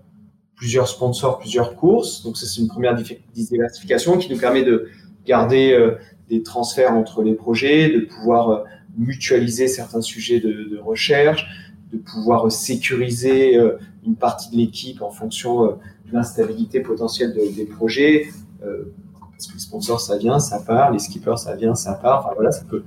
plusieurs 0.55 0.87
sponsors, 0.87 1.39
plusieurs 1.39 1.75
courses. 1.75 2.23
Donc 2.23 2.37
ça, 2.37 2.45
c'est 2.45 2.61
une 2.61 2.67
première 2.67 2.95
diversification 3.33 4.17
qui 4.17 4.31
nous 4.31 4.39
permet 4.39 4.63
de 4.63 4.89
garder 5.25 5.73
euh, 5.73 5.95
des 6.29 6.43
transferts 6.43 6.93
entre 6.93 7.23
les 7.23 7.33
projets, 7.33 7.89
de 7.89 8.05
pouvoir 8.05 8.49
euh, 8.49 8.63
mutualiser 8.97 9.67
certains 9.67 10.01
sujets 10.01 10.39
de, 10.39 10.79
recherche, 10.79 11.45
de 11.91 11.97
pouvoir 11.97 12.51
sécuriser 12.51 13.57
euh, 13.57 13.77
une 14.05 14.15
partie 14.15 14.49
de 14.51 14.55
l'équipe 14.55 15.01
en 15.01 15.09
fonction 15.09 15.65
de 15.65 16.13
l'instabilité 16.13 16.79
potentielle 16.79 17.33
des 17.33 17.65
projets. 17.65 18.27
parce 18.59 19.47
que 19.47 19.53
les 19.53 19.59
sponsors, 19.59 19.99
ça 19.99 20.17
vient, 20.17 20.39
ça 20.39 20.59
part, 20.59 20.91
les 20.91 20.99
skippers, 20.99 21.37
ça 21.37 21.55
vient, 21.55 21.73
ça 21.73 21.93
part. 21.93 22.19
Enfin 22.23 22.35
voilà, 22.35 22.51
ça 22.51 22.63
peut 22.69 22.83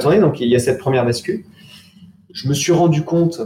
tourner. 0.00 0.20
Donc 0.20 0.40
il 0.40 0.48
y 0.48 0.54
a 0.54 0.60
cette 0.60 0.78
première 0.78 1.04
bascule. 1.04 1.44
Je 2.32 2.48
me 2.48 2.54
suis 2.54 2.70
rendu 2.70 3.02
compte 3.02 3.40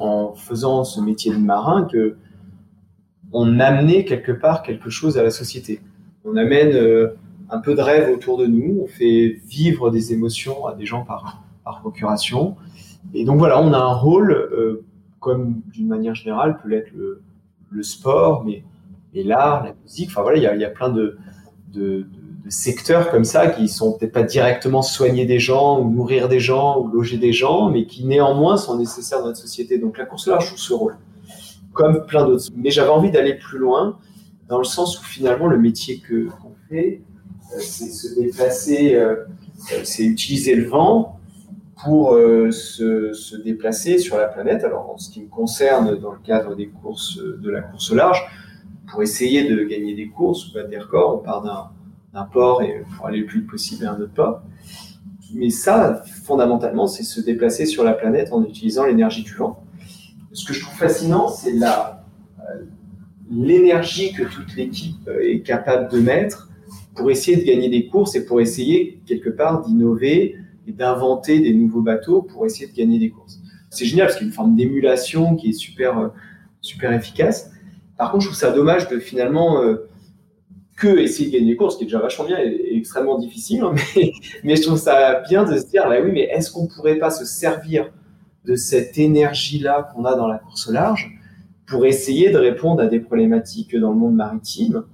en 0.00 0.34
faisant 0.34 0.84
ce 0.84 1.00
métier 1.00 1.32
de 1.32 1.38
marin 1.38 1.84
que 1.84 2.16
on 3.32 3.60
amenait 3.60 4.04
quelque 4.04 4.32
part 4.32 4.62
quelque 4.62 4.90
chose 4.90 5.16
à 5.18 5.22
la 5.22 5.30
société. 5.30 5.80
On 6.24 6.36
amène 6.36 6.74
euh, 6.74 7.14
un 7.50 7.58
peu 7.58 7.74
de 7.74 7.80
rêve 7.80 8.10
autour 8.12 8.38
de 8.38 8.46
nous, 8.46 8.80
on 8.82 8.86
fait 8.86 9.40
vivre 9.46 9.90
des 9.90 10.12
émotions 10.12 10.66
à 10.66 10.74
des 10.74 10.86
gens 10.86 11.04
par, 11.04 11.42
par 11.64 11.80
procuration. 11.80 12.56
Et 13.14 13.24
donc 13.24 13.38
voilà, 13.38 13.60
on 13.60 13.72
a 13.72 13.78
un 13.78 13.94
rôle, 13.94 14.32
euh, 14.32 14.84
comme 15.20 15.60
d'une 15.72 15.88
manière 15.88 16.14
générale 16.14 16.58
peut 16.62 16.68
l'être 16.68 16.90
le, 16.94 17.82
sport, 17.82 18.44
mais, 18.44 18.64
l'art, 19.14 19.64
la 19.64 19.74
musique, 19.82 20.08
enfin 20.10 20.22
voilà, 20.22 20.38
il 20.38 20.60
y 20.60 20.64
a, 20.64 20.70
plein 20.70 20.90
de, 20.90 21.18
de 22.44 22.50
secteurs 22.50 23.10
comme 23.10 23.24
ça 23.24 23.48
qui 23.48 23.68
sont 23.68 23.92
peut-être 23.92 24.12
pas 24.12 24.22
directement 24.22 24.82
soigner 24.82 25.26
des 25.26 25.38
gens 25.38 25.80
ou 25.80 25.90
nourrir 25.90 26.28
des 26.28 26.40
gens 26.40 26.80
ou 26.80 26.88
loger 26.88 27.18
des 27.18 27.32
gens, 27.32 27.70
mais 27.70 27.86
qui 27.86 28.04
néanmoins 28.04 28.56
sont 28.56 28.78
nécessaires 28.78 29.20
dans 29.20 29.26
notre 29.26 29.38
société. 29.38 29.78
Donc 29.78 29.98
la 29.98 30.06
course 30.06 30.26
large 30.26 30.50
joue 30.50 30.56
ce 30.56 30.72
rôle, 30.72 30.96
comme 31.72 32.06
plein 32.06 32.24
d'autres. 32.24 32.46
Mais 32.56 32.70
j'avais 32.70 32.90
envie 32.90 33.10
d'aller 33.10 33.34
plus 33.34 33.58
loin 33.58 33.98
dans 34.48 34.58
le 34.58 34.64
sens 34.64 35.00
où 35.00 35.04
finalement 35.04 35.46
le 35.46 35.58
métier 35.58 36.00
que 36.00 36.28
qu'on 36.28 36.54
fait, 36.68 37.02
euh, 37.54 37.58
c'est 37.60 37.90
se 37.90 38.20
déplacer, 38.20 38.94
euh, 38.94 39.16
euh, 39.72 39.80
c'est 39.84 40.04
utiliser 40.04 40.54
le 40.54 40.66
vent 40.68 41.16
pour 41.82 42.12
se, 42.12 43.14
se, 43.14 43.36
déplacer 43.36 43.96
sur 43.96 44.18
la 44.18 44.26
planète. 44.26 44.64
Alors 44.64 44.90
en 44.90 44.98
ce 44.98 45.08
qui 45.08 45.22
me 45.22 45.28
concerne, 45.28 45.98
dans 45.98 46.12
le 46.12 46.18
cadre 46.18 46.54
des 46.54 46.68
courses 46.68 47.16
de 47.16 47.50
la 47.50 47.62
course 47.62 47.90
large, 47.92 48.22
pour 48.90 49.02
essayer 49.02 49.48
de 49.48 49.64
gagner 49.64 49.94
des 49.94 50.08
courses 50.08 50.48
ou 50.48 50.68
des 50.68 50.78
records, 50.78 51.14
on 51.14 51.24
part 51.24 51.40
d'un 51.40 51.70
d'un 52.12 52.24
port 52.24 52.62
et 52.62 52.84
pour 52.96 53.06
aller 53.06 53.20
le 53.20 53.26
plus 53.26 53.40
vite 53.40 53.50
possible 53.50 53.86
à 53.86 53.92
un 53.92 54.00
autre 54.00 54.14
port. 54.14 54.42
Mais 55.34 55.50
ça, 55.50 56.02
fondamentalement, 56.24 56.86
c'est 56.86 57.04
se 57.04 57.20
déplacer 57.20 57.66
sur 57.66 57.84
la 57.84 57.92
planète 57.92 58.32
en 58.32 58.44
utilisant 58.44 58.86
l'énergie 58.86 59.22
du 59.22 59.34
vent. 59.34 59.62
Ce 60.32 60.44
que 60.44 60.52
je 60.52 60.60
trouve 60.60 60.76
fascinant, 60.76 61.28
c'est 61.28 61.52
la, 61.52 62.04
euh, 62.40 62.64
l'énergie 63.30 64.12
que 64.12 64.24
toute 64.24 64.56
l'équipe 64.56 65.08
est 65.20 65.40
capable 65.40 65.90
de 65.90 66.00
mettre 66.00 66.50
pour 66.94 67.10
essayer 67.10 67.36
de 67.36 67.44
gagner 67.44 67.68
des 67.68 67.86
courses 67.86 68.16
et 68.16 68.24
pour 68.24 68.40
essayer 68.40 69.00
quelque 69.06 69.30
part 69.30 69.62
d'innover 69.62 70.36
et 70.66 70.72
d'inventer 70.72 71.40
des 71.40 71.54
nouveaux 71.54 71.82
bateaux 71.82 72.22
pour 72.22 72.44
essayer 72.44 72.66
de 72.66 72.76
gagner 72.76 72.98
des 72.98 73.10
courses. 73.10 73.40
C'est 73.70 73.84
génial 73.84 74.08
parce 74.08 74.18
qu'il 74.18 74.26
y 74.26 74.28
a 74.28 74.30
une 74.30 74.34
forme 74.34 74.56
d'émulation 74.56 75.36
qui 75.36 75.50
est 75.50 75.52
super, 75.52 75.98
euh, 75.98 76.08
super 76.60 76.92
efficace. 76.92 77.52
Par 77.96 78.10
contre, 78.10 78.24
je 78.24 78.28
trouve 78.28 78.38
ça 78.38 78.50
dommage 78.50 78.88
de 78.88 78.98
finalement 78.98 79.62
euh, 79.62 79.88
que 80.80 80.98
essayer 80.98 81.28
de 81.28 81.34
gagner 81.34 81.50
des 81.52 81.56
courses, 81.56 81.76
qui 81.76 81.84
est 81.84 81.86
déjà 81.86 82.00
vachement 82.00 82.24
bien 82.24 82.38
et, 82.38 82.76
extrêmement 82.76 83.18
difficile. 83.18 83.62
Hein, 83.62 83.74
mais, 84.44 84.56
je 84.56 84.62
trouve 84.62 84.78
ça 84.78 85.22
bien 85.28 85.44
de 85.44 85.56
se 85.56 85.66
dire, 85.66 85.84
oui, 85.88 86.10
mais 86.12 86.22
est-ce 86.22 86.50
qu'on 86.50 86.66
pourrait 86.66 86.96
pas 86.96 87.10
se 87.10 87.24
servir 87.24 87.92
de 88.46 88.56
cette 88.56 88.98
énergie-là 88.98 89.90
qu'on 89.94 90.04
a 90.06 90.16
dans 90.16 90.26
la 90.26 90.38
course 90.38 90.68
au 90.68 90.72
large 90.72 91.12
pour 91.66 91.86
essayer 91.86 92.30
de 92.30 92.38
répondre 92.38 92.82
à 92.82 92.86
des 92.86 92.98
problématiques 92.98 93.76
dans 93.76 93.90
le 93.90 93.96
monde 93.96 94.16
maritime? 94.16 94.84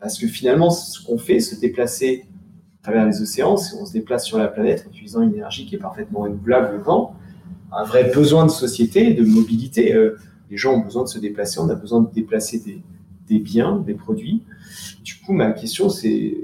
Parce 0.00 0.18
que 0.18 0.26
finalement, 0.26 0.70
ce 0.70 1.04
qu'on 1.04 1.18
fait, 1.18 1.40
se 1.40 1.58
déplacer 1.60 2.26
à 2.80 2.84
travers 2.84 3.06
les 3.06 3.22
océans, 3.22 3.56
c'est 3.56 3.76
on 3.76 3.86
se 3.86 3.92
déplace 3.92 4.24
sur 4.24 4.38
la 4.38 4.48
planète 4.48 4.86
en 4.86 4.90
utilisant 4.90 5.22
une 5.22 5.34
énergie 5.34 5.66
qui 5.66 5.76
est 5.76 5.78
parfaitement 5.78 6.20
renouvelable, 6.20 6.76
le 6.76 6.82
vent, 6.82 7.14
un 7.72 7.84
vrai 7.84 8.10
besoin 8.14 8.44
de 8.44 8.50
société, 8.50 9.14
de 9.14 9.24
mobilité. 9.24 9.94
Euh, 9.94 10.16
les 10.50 10.56
gens 10.56 10.74
ont 10.74 10.80
besoin 10.80 11.04
de 11.04 11.08
se 11.08 11.18
déplacer, 11.18 11.60
on 11.60 11.68
a 11.68 11.74
besoin 11.74 12.00
de 12.00 12.10
déplacer 12.12 12.60
des, 12.60 12.82
des 13.28 13.38
biens, 13.38 13.76
des 13.76 13.94
produits. 13.94 14.42
Du 15.02 15.16
coup, 15.16 15.32
ma 15.32 15.52
question, 15.52 15.88
c'est 15.88 16.36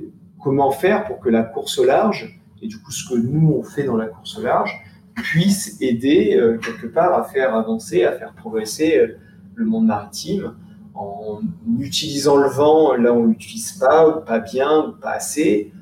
comment 0.42 0.70
faire 0.70 1.04
pour 1.04 1.20
que 1.20 1.28
la 1.28 1.42
course 1.42 1.78
au 1.78 1.84
large, 1.84 2.40
et 2.62 2.66
du 2.66 2.78
coup 2.78 2.90
ce 2.90 3.08
que 3.08 3.18
nous 3.18 3.52
on 3.52 3.62
fait 3.62 3.84
dans 3.84 3.96
la 3.96 4.06
course 4.06 4.38
au 4.38 4.42
large, 4.42 4.72
puisse 5.14 5.76
aider 5.80 6.36
euh, 6.36 6.58
quelque 6.58 6.86
part 6.86 7.12
à 7.14 7.24
faire 7.24 7.54
avancer, 7.54 8.04
à 8.04 8.12
faire 8.12 8.32
progresser 8.34 8.98
euh, 8.98 9.18
le 9.54 9.66
monde 9.66 9.86
maritime 9.86 10.54
en 10.94 11.40
utilisant 11.78 12.36
le 12.36 12.48
vent 12.48 12.94
là 12.94 13.12
où 13.12 13.20
on 13.20 13.26
l'utilise 13.26 13.72
pas, 13.72 14.22
pas 14.26 14.38
bien, 14.38 14.94
pas 15.00 15.12
assez, 15.12 15.72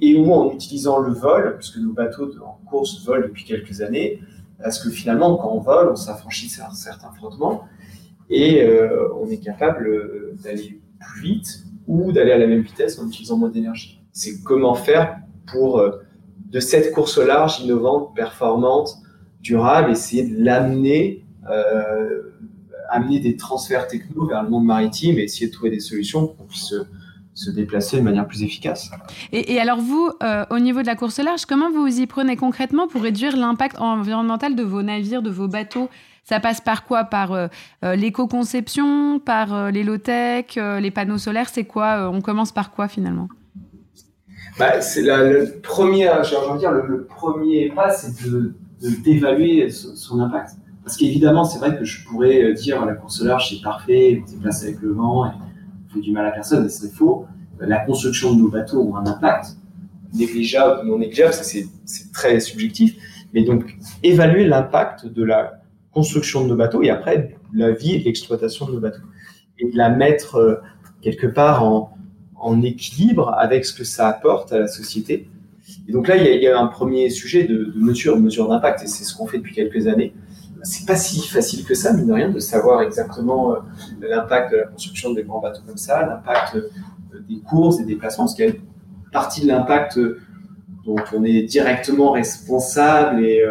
et 0.00 0.16
ou 0.16 0.32
en 0.32 0.52
utilisant 0.52 0.98
le 0.98 1.12
vol, 1.12 1.56
puisque 1.58 1.78
nos 1.78 1.92
bateaux 1.92 2.30
en 2.44 2.60
course 2.68 3.04
volent 3.04 3.26
depuis 3.26 3.44
quelques 3.44 3.80
années, 3.80 4.20
parce 4.62 4.82
que 4.82 4.90
finalement, 4.90 5.36
quand 5.36 5.52
on 5.52 5.60
vole, 5.60 5.90
on 5.90 5.96
s'affranchit 5.96 6.48
certains 6.48 7.12
frottements, 7.12 7.64
et 8.30 8.62
euh, 8.62 9.08
on 9.20 9.28
est 9.28 9.38
capable 9.38 9.86
euh, 9.86 10.36
d'aller 10.42 10.80
plus 11.00 11.22
vite 11.22 11.64
ou 11.86 12.12
d'aller 12.12 12.32
à 12.32 12.38
la 12.38 12.46
même 12.46 12.62
vitesse 12.62 12.98
en 12.98 13.06
utilisant 13.06 13.36
moins 13.36 13.48
d'énergie. 13.48 14.00
C'est 14.12 14.42
comment 14.42 14.74
faire 14.74 15.18
pour, 15.46 15.78
euh, 15.78 16.02
de 16.50 16.60
cette 16.60 16.92
course 16.92 17.18
large, 17.18 17.60
innovante, 17.60 18.14
performante, 18.14 18.96
durable, 19.40 19.92
essayer 19.92 20.28
de 20.28 20.42
l'amener 20.42 21.22
amener 22.88 23.20
des 23.20 23.36
transferts 23.36 23.86
techno 23.86 24.26
vers 24.26 24.42
le 24.42 24.48
monde 24.48 24.64
maritime 24.64 25.16
et 25.18 25.22
essayer 25.22 25.46
de 25.46 25.52
trouver 25.52 25.70
des 25.70 25.78
solutions 25.78 26.26
pour 26.26 26.36
qu'on 26.36 26.44
puisse 26.44 26.74
se, 27.36 27.50
déplacer 27.50 27.98
de 27.98 28.02
manière 28.02 28.26
plus 28.26 28.42
efficace. 28.42 28.90
Et, 29.32 29.60
alors 29.60 29.78
vous, 29.78 30.10
au 30.50 30.58
niveau 30.58 30.82
de 30.82 30.86
la 30.86 30.96
course 30.96 31.18
large, 31.18 31.44
comment 31.46 31.70
vous 31.70 32.00
y 32.00 32.06
prenez 32.06 32.36
concrètement 32.36 32.88
pour 32.88 33.02
réduire 33.02 33.36
l'impact 33.36 33.78
environnemental 33.78 34.56
de 34.56 34.62
vos 34.62 34.82
navires, 34.82 35.22
de 35.22 35.30
vos 35.30 35.48
bateaux? 35.48 35.88
Ça 36.28 36.40
passe 36.40 36.60
par 36.60 36.84
quoi? 36.84 37.04
Par 37.04 37.32
euh, 37.32 37.46
euh, 37.84 37.94
l'éco-conception, 37.94 39.20
par 39.20 39.54
euh, 39.54 39.70
les 39.70 39.84
low-tech, 39.84 40.56
les 40.56 40.90
panneaux 40.90 41.18
solaires? 41.18 41.48
C'est 41.48 41.64
quoi 41.64 42.10
On 42.12 42.20
commence 42.20 42.50
par 42.50 42.72
quoi 42.72 42.88
finalement? 42.88 43.28
Bah, 44.58 44.80
c'est 44.80 45.02
le 45.02 45.60
premier, 45.62 46.10
j'ai 46.24 46.58
dire, 46.58 46.72
le, 46.72 47.04
premier 47.04 47.70
pas, 47.70 47.90
c'est 47.90 48.28
de, 48.28 48.54
d'évaluer 49.04 49.70
son, 49.70 50.18
impact. 50.18 50.56
Parce 50.82 50.96
qu'évidemment, 50.96 51.44
c'est 51.44 51.60
vrai 51.60 51.78
que 51.78 51.84
je 51.84 52.04
pourrais 52.04 52.52
dire 52.54 52.84
la 52.84 52.94
course 52.94 53.22
large 53.22 53.50
c'est 53.50 53.62
parfait, 53.62 54.20
on 54.22 54.26
se 54.26 54.34
déplace 54.34 54.62
avec 54.64 54.80
le 54.80 54.92
vent 54.92 55.26
et 55.26 55.30
du 56.00 56.12
mal 56.12 56.26
à 56.26 56.30
personne, 56.30 56.64
mais 56.64 56.68
c'est 56.68 56.92
faux. 56.92 57.26
La 57.60 57.78
construction 57.78 58.34
de 58.34 58.40
nos 58.40 58.48
bateaux 58.48 58.94
a 58.94 59.00
un 59.00 59.06
impact 59.06 59.56
négligeable 60.14 60.84
ou 60.84 60.90
non 60.90 60.98
négligeable, 60.98 61.32
c'est, 61.34 61.66
très 62.12 62.40
subjectif. 62.40 62.96
Mais 63.32 63.42
donc, 63.42 63.76
évaluer 64.02 64.46
l'impact 64.46 65.06
de 65.06 65.24
la 65.24 65.60
construction 65.92 66.44
de 66.44 66.48
nos 66.48 66.56
bateaux 66.56 66.82
et 66.82 66.90
après 66.90 67.36
la 67.52 67.70
vie 67.72 67.94
et 67.94 67.98
l'exploitation 67.98 68.66
de 68.66 68.72
nos 68.72 68.80
bateaux. 68.80 69.02
Et 69.58 69.70
de 69.70 69.76
la 69.76 69.88
mettre 69.88 70.36
euh, 70.36 70.56
quelque 71.00 71.26
part 71.26 71.64
en, 71.64 71.96
en, 72.36 72.62
équilibre 72.62 73.34
avec 73.38 73.64
ce 73.64 73.72
que 73.72 73.84
ça 73.84 74.08
apporte 74.08 74.52
à 74.52 74.58
la 74.58 74.68
société. 74.68 75.28
Et 75.88 75.92
donc 75.92 76.08
là, 76.08 76.16
il 76.16 76.42
y 76.42 76.46
a, 76.46 76.58
un 76.58 76.66
premier 76.66 77.10
sujet 77.10 77.44
de 77.44 77.72
mesure, 77.76 78.18
mesure 78.18 78.48
d'impact, 78.48 78.82
et 78.82 78.86
c'est 78.86 79.04
ce 79.04 79.14
qu'on 79.14 79.26
fait 79.26 79.38
depuis 79.38 79.54
quelques 79.54 79.86
années. 79.86 80.12
C'est 80.62 80.86
pas 80.86 80.96
si 80.96 81.26
facile 81.28 81.64
que 81.64 81.74
ça, 81.74 81.92
mine 81.92 82.06
de 82.06 82.12
rien, 82.12 82.30
de 82.30 82.40
savoir 82.40 82.82
exactement 82.82 83.52
euh, 83.52 83.58
l'impact 84.00 84.52
de 84.52 84.56
la 84.58 84.64
construction 84.64 85.12
des 85.12 85.22
grands 85.22 85.40
bateaux 85.40 85.62
comme 85.66 85.76
ça, 85.76 86.04
l'impact 86.04 86.56
euh, 86.56 86.70
des 87.28 87.40
courses, 87.40 87.78
des 87.78 87.84
déplacements, 87.84 88.24
parce 88.24 88.34
qu'il 88.34 88.46
y 88.46 88.48
a 88.48 88.52
une 88.52 88.60
partie 89.12 89.42
de 89.42 89.48
l'impact 89.48 89.98
dont 90.84 90.96
on 91.14 91.24
est 91.24 91.42
directement 91.42 92.12
responsable 92.12 93.24
et, 93.24 93.42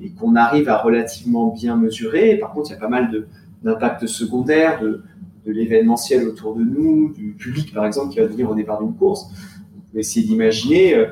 et 0.00 0.10
qu'on 0.12 0.34
arrive 0.36 0.68
à 0.68 0.78
relativement 0.78 1.48
bien 1.48 1.76
mesurer. 1.76 2.36
Par 2.36 2.52
contre, 2.52 2.70
il 2.70 2.74
y 2.74 2.76
a 2.76 2.80
pas 2.80 2.88
mal 2.88 3.26
d'impacts 3.62 4.06
secondaires, 4.06 4.80
de, 4.80 5.02
de 5.46 5.52
l'événementiel 5.52 6.26
autour 6.26 6.54
de 6.54 6.62
nous, 6.62 7.12
du 7.12 7.32
public 7.32 7.72
par 7.72 7.86
exemple 7.86 8.12
qui 8.12 8.20
va 8.20 8.26
venir 8.26 8.50
au 8.50 8.54
départ 8.54 8.80
d'une 8.82 8.94
course. 8.94 9.26
On 9.76 9.92
peut 9.92 9.98
essayer 9.98 10.26
d'imaginer. 10.26 10.94
Euh, 10.94 11.06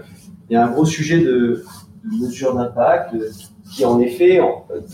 il 0.49 0.55
y 0.55 0.57
a 0.57 0.67
un 0.67 0.71
gros 0.71 0.87
sujet 0.87 1.19
de, 1.21 1.63
mesure 2.05 2.55
d'impact 2.55 3.15
qui 3.71 3.85
en 3.85 4.01
effet 4.01 4.41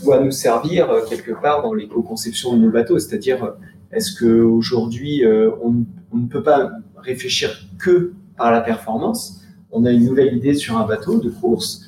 doit 0.03 0.21
nous 0.21 0.31
servir 0.31 0.89
euh, 0.89 1.01
quelque 1.07 1.31
part 1.31 1.61
dans 1.61 1.73
l'éco-conception 1.73 2.55
de 2.55 2.61
nos 2.61 2.71
bateaux. 2.71 2.99
C'est-à-dire, 2.99 3.43
euh, 3.43 3.51
est-ce 3.91 4.19
qu'aujourd'hui, 4.19 5.23
on, 5.63 5.85
on 6.11 6.17
ne 6.17 6.27
peut 6.27 6.43
pas 6.43 6.71
réfléchir 6.97 7.67
que 7.79 8.13
par 8.35 8.51
la 8.51 8.61
performance? 8.61 9.41
On 9.71 9.85
a 9.85 9.91
une 9.91 10.05
nouvelle 10.05 10.35
idée 10.35 10.53
sur 10.53 10.77
un 10.77 10.85
bateau 10.85 11.19
de 11.19 11.29
course 11.29 11.85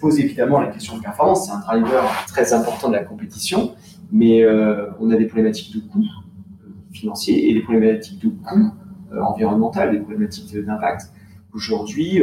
pose 0.00 0.18
évidemment 0.18 0.60
la 0.60 0.68
question 0.68 0.96
de 0.96 1.02
performance. 1.02 1.46
C'est 1.46 1.52
un 1.52 1.60
driver 1.60 2.02
très 2.26 2.52
important 2.52 2.88
de 2.88 2.94
la 2.94 3.04
compétition, 3.04 3.74
mais 4.10 4.42
euh, 4.42 4.86
on 4.98 5.10
a 5.10 5.16
des 5.16 5.26
problématiques 5.26 5.74
de 5.74 5.80
coûts 5.80 6.00
euh, 6.02 6.70
financiers 6.92 7.50
et 7.50 7.54
des 7.54 7.60
problématiques 7.60 8.20
de 8.22 8.30
coûts 8.30 8.72
euh, 9.12 9.20
environnementaux, 9.20 9.90
des 9.92 10.00
problématiques 10.00 10.52
d'impact. 10.54 11.12
Aujourd'hui, 11.52 12.22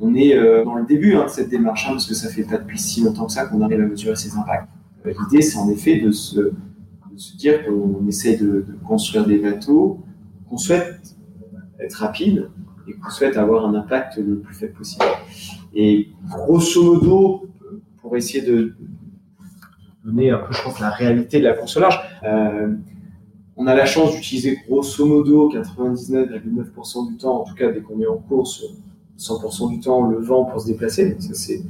on 0.00 0.14
est 0.14 0.34
dans 0.64 0.74
le 0.74 0.84
début 0.84 1.14
hein, 1.14 1.24
de 1.24 1.30
cette 1.30 1.48
démarche, 1.48 1.86
hein, 1.86 1.92
parce 1.92 2.06
que 2.06 2.14
ça 2.14 2.28
fait 2.28 2.42
pas 2.42 2.58
depuis 2.58 2.78
si 2.78 3.02
longtemps 3.02 3.26
que 3.26 3.32
ça 3.32 3.46
qu'on 3.46 3.60
arrive 3.60 3.80
à 3.80 3.86
mesurer 3.86 4.16
ces 4.16 4.34
impacts. 4.36 4.68
L'idée, 5.04 5.42
c'est 5.42 5.58
en 5.58 5.70
effet 5.70 6.00
de 6.00 6.10
se, 6.10 6.52
dire 7.36 7.64
qu'on 7.64 8.06
essaie 8.06 8.36
de, 8.36 8.66
construire 8.86 9.26
des 9.26 9.38
bateaux 9.38 10.00
qu'on 10.48 10.58
souhaite 10.58 11.16
être 11.78 11.94
rapide 11.94 12.50
et 12.88 12.94
qu'on 12.94 13.10
souhaite 13.10 13.36
avoir 13.36 13.66
un 13.66 13.74
impact 13.74 14.18
le 14.18 14.38
plus 14.38 14.54
faible 14.54 14.72
possible. 14.72 15.04
Et 15.74 16.08
grosso 16.28 16.82
modo, 16.82 17.46
pour 18.00 18.16
essayer 18.16 18.44
de 18.44 18.74
donner 20.04 20.30
un 20.30 20.38
peu, 20.38 20.52
je 20.52 20.62
pense, 20.62 20.80
la 20.80 20.90
réalité 20.90 21.38
de 21.38 21.44
la 21.44 21.52
course 21.52 21.76
au 21.76 21.80
large, 21.80 22.00
euh, 22.24 22.74
on 23.58 23.66
a 23.66 23.74
la 23.74 23.84
chance 23.86 24.14
d'utiliser 24.14 24.58
grosso 24.66 25.04
modo 25.04 25.50
99,9% 25.52 27.08
du 27.08 27.16
temps, 27.16 27.42
en 27.42 27.44
tout 27.44 27.54
cas 27.54 27.70
dès 27.70 27.80
qu'on 27.80 28.00
est 28.00 28.06
en 28.06 28.16
course, 28.16 28.64
100% 29.18 29.70
du 29.70 29.80
temps 29.80 30.06
le 30.06 30.18
vent 30.18 30.44
pour 30.44 30.60
se 30.60 30.66
déplacer. 30.66 31.16
Ça 31.18 31.34
c'est 31.34 31.62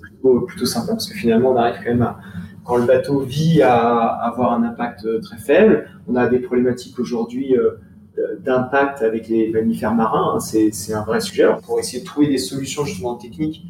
plutôt, 0.00 0.66
sympa 0.66 0.92
parce 0.92 1.08
que 1.08 1.14
finalement 1.14 1.50
on 1.50 1.56
arrive 1.56 1.80
quand 1.82 1.90
même 1.90 2.02
à, 2.02 2.20
quand 2.64 2.76
le 2.76 2.86
bateau 2.86 3.20
vit 3.20 3.60
à, 3.60 4.06
avoir 4.06 4.52
un 4.52 4.62
impact 4.62 5.20
très 5.20 5.36
faible. 5.36 5.88
On 6.08 6.14
a 6.14 6.28
des 6.28 6.38
problématiques 6.38 6.98
aujourd'hui 7.00 7.56
euh, 7.56 8.36
d'impact 8.44 9.02
avec 9.02 9.28
les 9.28 9.50
mammifères 9.50 9.94
marins, 9.94 10.36
hein, 10.36 10.40
c'est 10.40 10.92
un 10.92 11.02
vrai 11.02 11.20
sujet. 11.20 11.42
Alors, 11.42 11.60
pour 11.60 11.80
essayer 11.80 12.00
de 12.00 12.06
trouver 12.06 12.28
des 12.28 12.38
solutions 12.38 12.84
justement 12.84 13.16
techniques 13.16 13.64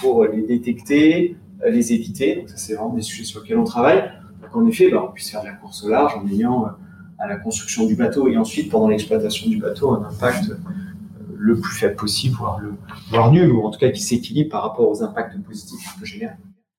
pour 0.00 0.24
les 0.24 0.42
détecter, 0.42 1.36
euh, 1.64 1.70
les 1.70 1.92
éviter. 1.92 2.36
Donc 2.36 2.48
ça, 2.48 2.56
c'est 2.56 2.74
vraiment 2.74 2.94
des 2.94 3.02
sujets 3.02 3.24
sur 3.24 3.40
lesquels 3.40 3.58
on 3.58 3.64
travaille. 3.64 4.10
Donc 4.42 4.56
en 4.56 4.66
effet, 4.66 4.90
bah, 4.90 5.04
on 5.08 5.12
puisse 5.12 5.30
faire 5.30 5.42
de 5.42 5.48
la 5.48 5.54
course 5.54 5.84
au 5.84 5.90
large 5.90 6.14
en 6.14 6.26
ayant 6.28 6.66
euh, 6.66 6.70
à 7.20 7.28
la 7.28 7.36
construction 7.36 7.86
du 7.86 7.94
bateau 7.94 8.28
et 8.28 8.36
ensuite 8.36 8.70
pendant 8.70 8.88
l'exploitation 8.88 9.48
du 9.48 9.58
bateau 9.58 9.92
un 9.92 10.08
impact 10.08 10.50
euh, 10.50 10.56
le 11.38 11.58
plus 11.58 11.74
faible 11.74 11.96
possible, 11.96 12.36
voire, 12.36 12.60
le, 12.60 12.74
voire 13.10 13.30
nul, 13.30 13.50
ou 13.52 13.62
en 13.62 13.70
tout 13.70 13.78
cas 13.78 13.90
qui 13.90 14.02
s'équilibre 14.02 14.50
par 14.50 14.62
rapport 14.62 14.88
aux 14.88 15.02
impacts 15.02 15.38
positifs 15.42 15.92
qu'on 15.92 16.00
peut 16.00 16.06
générer. 16.06 16.34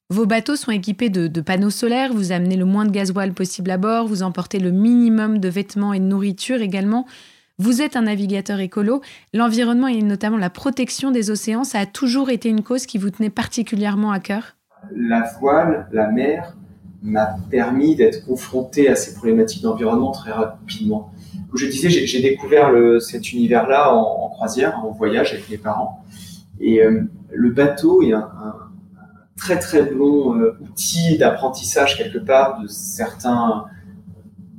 Vos 0.09 0.25
bateaux 0.25 0.57
sont 0.57 0.71
équipés 0.71 1.09
de, 1.09 1.41
panneaux 1.41 1.69
solaires, 1.69 2.11
vous 2.13 2.33
amenez 2.33 2.57
le 2.57 2.65
moins 2.65 2.85
de 2.85 2.91
gasoil 2.91 3.31
possible 3.31 3.71
à 3.71 3.77
bord, 3.77 4.07
vous 4.07 4.23
emportez 4.23 4.59
le 4.59 4.71
minimum 4.71 5.37
de 5.37 5.47
vêtements 5.47 5.93
et 5.93 5.99
de 5.99 6.05
nourriture 6.05 6.61
également. 6.61 7.05
Vous 7.59 7.81
êtes 7.81 7.95
un 7.95 8.01
navigateur 8.01 8.59
écolo. 8.59 9.01
L'environnement 9.33 9.87
et 9.87 10.01
notamment 10.01 10.37
la 10.37 10.49
protection 10.49 11.11
des 11.11 11.31
océans, 11.31 11.63
ça 11.63 11.79
a 11.79 11.85
toujours 11.85 12.29
été 12.29 12.49
une 12.49 12.61
cause 12.61 12.85
qui 12.85 12.97
vous 12.97 13.09
tenait 13.09 13.29
particulièrement 13.29 14.11
à 14.11 14.19
cœur? 14.19 14.57
La 14.93 15.31
voile, 15.39 15.87
la 15.93 16.07
mer, 16.07 16.57
m'a 17.03 17.35
permis 17.49 17.95
d'être 17.95 18.25
confronté 18.25 18.87
à 18.87 18.95
ces 18.95 19.13
problématiques 19.15 19.63
d'environnement 19.63 20.11
très 20.11 20.31
rapidement. 20.31 21.11
Comme 21.49 21.59
je 21.59 21.67
disais, 21.67 21.89
j'ai 21.89 22.21
découvert 22.21 22.71
cet 23.01 23.33
univers-là 23.33 23.93
en, 23.93 24.29
croisière, 24.29 24.79
en 24.85 24.91
voyage 24.91 25.33
avec 25.33 25.49
mes 25.49 25.57
parents. 25.57 26.05
Et 26.59 26.81
euh, 26.81 27.01
le 27.31 27.49
bateau 27.49 28.01
est 28.03 28.13
un 28.13 28.29
très 29.41 29.57
très 29.57 29.83
bon 29.83 30.37
euh, 30.37 30.57
outil 30.61 31.17
d'apprentissage 31.17 31.97
quelque 31.97 32.19
part 32.19 32.61
de 32.61 32.67
certains 32.67 33.65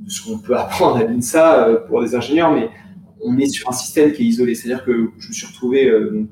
de 0.01 0.09
ce 0.09 0.25
qu'on 0.25 0.37
peut 0.37 0.57
apprendre 0.57 0.97
à 0.97 1.03
l'INSA 1.03 1.67
euh, 1.67 1.87
pour 1.87 2.01
les 2.01 2.15
ingénieurs, 2.15 2.51
mais 2.51 2.69
on 3.21 3.37
est 3.37 3.47
sur 3.47 3.69
un 3.69 3.71
système 3.71 4.11
qui 4.11 4.23
est 4.23 4.25
isolé. 4.25 4.55
C'est-à-dire 4.55 4.83
que 4.83 5.11
je 5.17 5.29
me 5.29 5.33
suis 5.33 5.47
retrouvé 5.47 5.87
euh, 5.87 6.27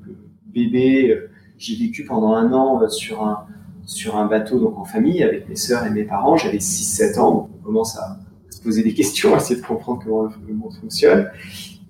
bébé, 0.47 1.17
j'ai 1.57 1.77
vécu 1.77 2.03
pendant 2.03 2.35
un 2.35 2.51
an 2.51 2.87
sur 2.89 3.23
un 3.23 3.45
sur 3.91 4.17
un 4.17 4.25
bateau 4.25 4.59
donc 4.59 4.77
en 4.77 4.85
famille 4.85 5.21
avec 5.23 5.49
mes 5.49 5.55
sœurs 5.55 5.85
et 5.85 5.89
mes 5.89 6.03
parents. 6.03 6.37
J'avais 6.37 6.57
6-7 6.57 7.19
ans, 7.19 7.49
on 7.59 7.65
commence 7.65 7.97
à 7.97 8.19
se 8.49 8.61
poser 8.61 8.83
des 8.83 8.93
questions, 8.99 9.33
à 9.33 9.37
essayer 9.37 9.59
de 9.59 9.65
comprendre 9.65 10.01
comment 10.03 10.23
le 10.23 10.53
monde 10.53 10.73
fonctionne. 10.73 11.29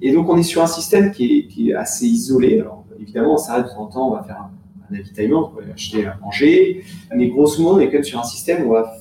Et 0.02 0.12
donc 0.12 0.30
on 0.30 0.38
est 0.38 0.44
sur 0.44 0.62
un 0.62 0.68
système 0.68 1.12
qui 1.12 1.26
est, 1.26 1.48
qui 1.48 1.70
est 1.70 1.76
assez 1.76 2.08
isolé. 2.08 2.60
Alors 2.60 2.86
évidemment, 3.00 3.38
ça 3.38 3.48
s'arrête 3.48 3.66
de 3.66 3.70
temps 3.70 3.84
en 3.84 3.88
temps, 3.88 4.10
on 4.10 4.16
va 4.16 4.24
faire 4.24 4.38
un 4.38 4.52
un 4.92 4.96
avitaillement, 5.00 5.52
on 5.52 5.56
peut 5.56 5.64
acheter 5.74 6.06
à 6.06 6.18
manger. 6.22 6.84
Mais 7.16 7.28
grosso 7.28 7.62
modo, 7.62 7.78
on 7.78 7.80
est 7.80 7.88
quand 7.88 7.94
même 7.94 8.04
sur 8.04 8.20
un 8.20 8.24
système 8.24 8.66
où 8.66 8.70
on 8.70 8.74
va 8.74 8.94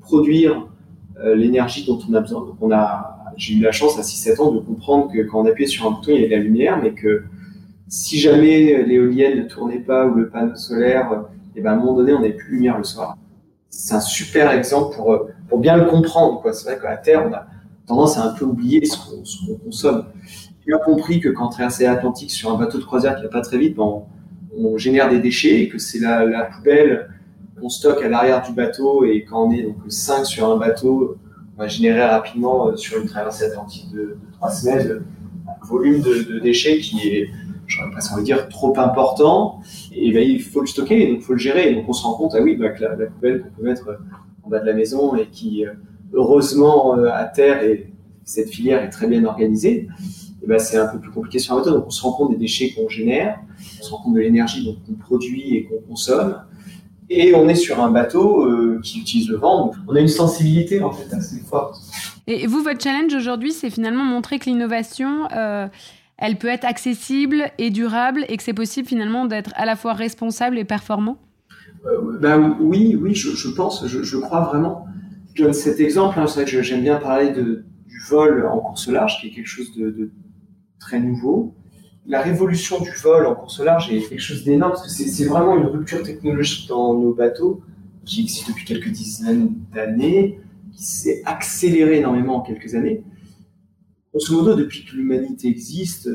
produire 0.00 0.68
euh, 1.20 1.34
l'énergie 1.34 1.84
dont 1.86 1.98
on 2.08 2.14
a 2.14 2.20
besoin. 2.20 2.40
Donc 2.40 2.56
on 2.60 2.70
a, 2.72 3.32
j'ai 3.36 3.54
eu 3.54 3.60
la 3.60 3.72
chance 3.72 3.98
à 3.98 4.02
6-7 4.02 4.40
ans 4.40 4.52
de 4.52 4.60
comprendre 4.60 5.10
que 5.12 5.22
quand 5.22 5.42
on 5.42 5.46
appuyait 5.46 5.68
sur 5.68 5.86
un 5.86 5.90
bouton, 5.90 6.12
il 6.12 6.14
y 6.14 6.18
avait 6.18 6.28
de 6.28 6.36
la 6.36 6.42
lumière, 6.42 6.80
mais 6.82 6.92
que 6.92 7.24
si 7.88 8.18
jamais 8.18 8.82
l'éolienne 8.82 9.38
ne 9.38 9.44
tournait 9.44 9.78
pas 9.78 10.06
ou 10.06 10.14
le 10.14 10.28
panneau 10.28 10.56
solaire, 10.56 11.24
et 11.56 11.62
ben 11.62 11.70
à 11.70 11.72
un 11.72 11.76
moment 11.76 11.94
donné, 11.94 12.12
on 12.12 12.20
n'avait 12.20 12.34
plus 12.34 12.56
lumière 12.56 12.76
le 12.78 12.84
soir. 12.84 13.16
C'est 13.70 13.94
un 13.94 14.00
super 14.00 14.50
exemple 14.52 14.94
pour, 14.94 15.28
pour 15.48 15.58
bien 15.58 15.76
le 15.76 15.86
comprendre. 15.86 16.42
C'est 16.52 16.64
vrai 16.64 16.78
qu'à 16.80 16.96
Terre, 16.96 17.26
on 17.28 17.32
a 17.32 17.46
tendance 17.86 18.18
à 18.18 18.24
un 18.24 18.32
peu 18.34 18.44
oublier 18.44 18.84
ce 18.84 18.96
qu'on, 18.98 19.56
consomme. 19.64 20.06
J'ai 20.24 20.72
bien 20.72 20.78
compris 20.78 21.20
que 21.20 21.28
quand 21.30 21.46
on 21.46 21.50
traversait 21.50 21.84
l'Atlantique 21.84 22.30
sur 22.30 22.52
un 22.52 22.58
bateau 22.58 22.78
de 22.78 22.84
croisière 22.84 23.16
qui 23.16 23.22
va 23.22 23.28
pas 23.28 23.40
très 23.40 23.58
vite, 23.58 23.76
ben, 23.76 24.02
on 24.58 24.76
génère 24.76 25.08
des 25.08 25.18
déchets 25.18 25.62
et 25.62 25.68
que 25.68 25.78
c'est 25.78 25.98
la, 25.98 26.44
poubelle 26.44 27.10
qu'on 27.60 27.68
stocke 27.68 28.02
à 28.02 28.08
l'arrière 28.08 28.42
du 28.42 28.52
bateau 28.52 29.04
et 29.04 29.24
quand 29.24 29.46
on 29.46 29.50
est 29.50 29.62
donc 29.62 29.76
5 29.88 30.24
sur 30.26 30.50
un 30.50 30.56
bateau, 30.56 31.16
on 31.56 31.62
va 31.62 31.68
générer 31.68 32.04
rapidement 32.04 32.68
euh, 32.68 32.76
sur 32.76 33.00
une 33.00 33.08
traversée 33.08 33.44
atlantique 33.44 33.90
de, 33.92 33.98
de 34.00 34.18
3 34.32 34.50
semaines 34.50 35.04
un 35.48 35.66
volume 35.66 36.02
de 36.02 36.38
déchets 36.38 36.78
qui 36.78 37.08
est, 37.08 37.30
j'aurais 37.66 37.90
presque 37.90 38.12
envie 38.12 38.22
de 38.22 38.26
dire, 38.26 38.48
trop 38.48 38.78
important. 38.78 39.60
Et 39.92 40.12
ben, 40.12 40.26
il 40.26 40.40
faut 40.40 40.60
le 40.60 40.66
stocker, 40.66 41.06
donc 41.08 41.18
il 41.18 41.22
faut 41.22 41.32
le 41.32 41.38
gérer. 41.38 41.70
Et 41.70 41.74
donc 41.74 41.88
on 41.88 41.92
se 41.92 42.04
rend 42.04 42.14
compte, 42.14 42.34
ah 42.36 42.42
oui, 42.42 42.56
bah, 42.56 42.70
que 42.70 42.82
la, 42.82 42.90
poubelle 42.90 43.42
qu'on 43.42 43.50
peut 43.50 43.62
mettre 43.62 43.98
en 44.42 44.48
bas 44.48 44.60
de 44.60 44.66
la 44.66 44.74
maison 44.74 45.14
et 45.16 45.26
qui, 45.26 45.66
euh, 45.66 45.72
heureusement, 46.12 46.96
euh, 46.96 47.08
à 47.12 47.24
terre, 47.24 47.62
et 47.62 47.92
cette 48.24 48.50
filière 48.50 48.82
est 48.82 48.90
très 48.90 49.06
bien 49.06 49.24
organisée, 49.24 49.88
et 50.42 50.46
ben, 50.46 50.58
c'est 50.58 50.76
un 50.76 50.86
peu 50.86 50.98
plus 50.98 51.10
compliqué 51.10 51.38
sur 51.38 51.54
un 51.54 51.58
bateau. 51.58 51.70
Donc 51.72 51.86
on 51.86 51.90
se 51.90 52.02
rend 52.02 52.12
compte 52.12 52.30
des 52.30 52.36
déchets 52.36 52.72
qu'on 52.72 52.88
génère, 52.88 53.40
on 53.80 53.82
se 53.82 53.90
rend 53.90 54.02
compte 54.02 54.14
de 54.14 54.20
l'énergie 54.20 54.78
qu'on 54.86 54.94
produit 54.94 55.56
et 55.56 55.64
qu'on 55.64 55.80
consomme. 55.88 56.42
et 57.08 57.34
on 57.34 57.48
est 57.48 57.54
sur 57.54 57.80
un 57.80 57.90
bateau 57.90 58.44
euh, 58.44 58.80
qui 58.82 59.00
utilise 59.00 59.28
le 59.28 59.36
vent. 59.36 59.66
Donc 59.66 59.74
on 59.88 59.94
a 59.94 60.00
une 60.00 60.08
sensibilité 60.08 60.82
en 60.82 60.90
fait 60.90 61.14
assez 61.14 61.38
forte. 61.40 61.76
Et 62.26 62.46
vous, 62.46 62.62
votre 62.62 62.82
challenge 62.82 63.14
aujourd'hui, 63.14 63.52
c'est 63.52 63.70
finalement 63.70 64.02
montrer 64.02 64.38
que 64.38 64.46
l'innovation, 64.46 65.28
euh, 65.32 65.68
elle 66.18 66.38
peut 66.38 66.48
être 66.48 66.64
accessible 66.64 67.50
et 67.58 67.70
durable 67.70 68.24
et 68.28 68.36
que 68.36 68.42
c'est 68.42 68.54
possible 68.54 68.88
finalement 68.88 69.26
d'être 69.26 69.52
à 69.56 69.66
la 69.66 69.76
fois 69.76 69.92
responsable 69.92 70.58
et 70.58 70.64
performant? 70.64 71.18
Euh, 71.86 72.18
ben, 72.18 72.56
Oui, 72.60 72.98
oui, 73.00 73.14
je, 73.14 73.48
pense, 73.50 73.86
je, 73.86 74.02
je, 74.02 74.16
crois 74.16 74.40
vraiment. 74.40 74.86
Je 75.34 75.44
donne 75.44 75.52
cet 75.52 75.80
exemple, 75.80 76.18
hein, 76.18 76.26
c'est 76.26 76.42
vrai 76.42 76.50
que 76.50 76.62
j'aime 76.62 76.82
bien 76.82 76.96
parler 76.96 77.30
de, 77.30 77.64
du 77.86 78.00
vol 78.08 78.46
en 78.46 78.58
course 78.58 78.88
large, 78.88 79.20
qui 79.20 79.28
est 79.28 79.30
quelque 79.30 79.46
chose 79.46 79.76
de, 79.76 79.90
de 79.90 80.10
très 80.78 81.00
nouveau 81.00 81.54
la 82.08 82.22
révolution 82.22 82.80
du 82.80 82.90
vol 83.02 83.26
en 83.26 83.34
course 83.34 83.60
large 83.60 83.92
est 83.92 84.08
quelque 84.08 84.20
chose 84.20 84.44
d'énorme 84.44 84.72
parce 84.72 84.86
que 84.86 84.90
c'est 84.90 85.24
vraiment 85.24 85.56
une 85.56 85.66
rupture 85.66 86.02
technologique 86.02 86.68
dans 86.68 86.94
nos 86.94 87.12
bateaux 87.12 87.62
qui 88.04 88.22
existe 88.22 88.48
depuis 88.48 88.64
quelques 88.64 88.90
dizaines 88.90 89.54
d'années, 89.74 90.38
qui 90.72 90.84
s'est 90.84 91.22
accélérée 91.24 91.98
énormément 91.98 92.36
en 92.36 92.40
quelques 92.40 92.74
années. 92.74 93.02
Grosso 94.16 94.34
modo, 94.34 94.54
depuis 94.54 94.82
que 94.86 94.96
l'humanité 94.96 95.46
existe, 95.46 96.08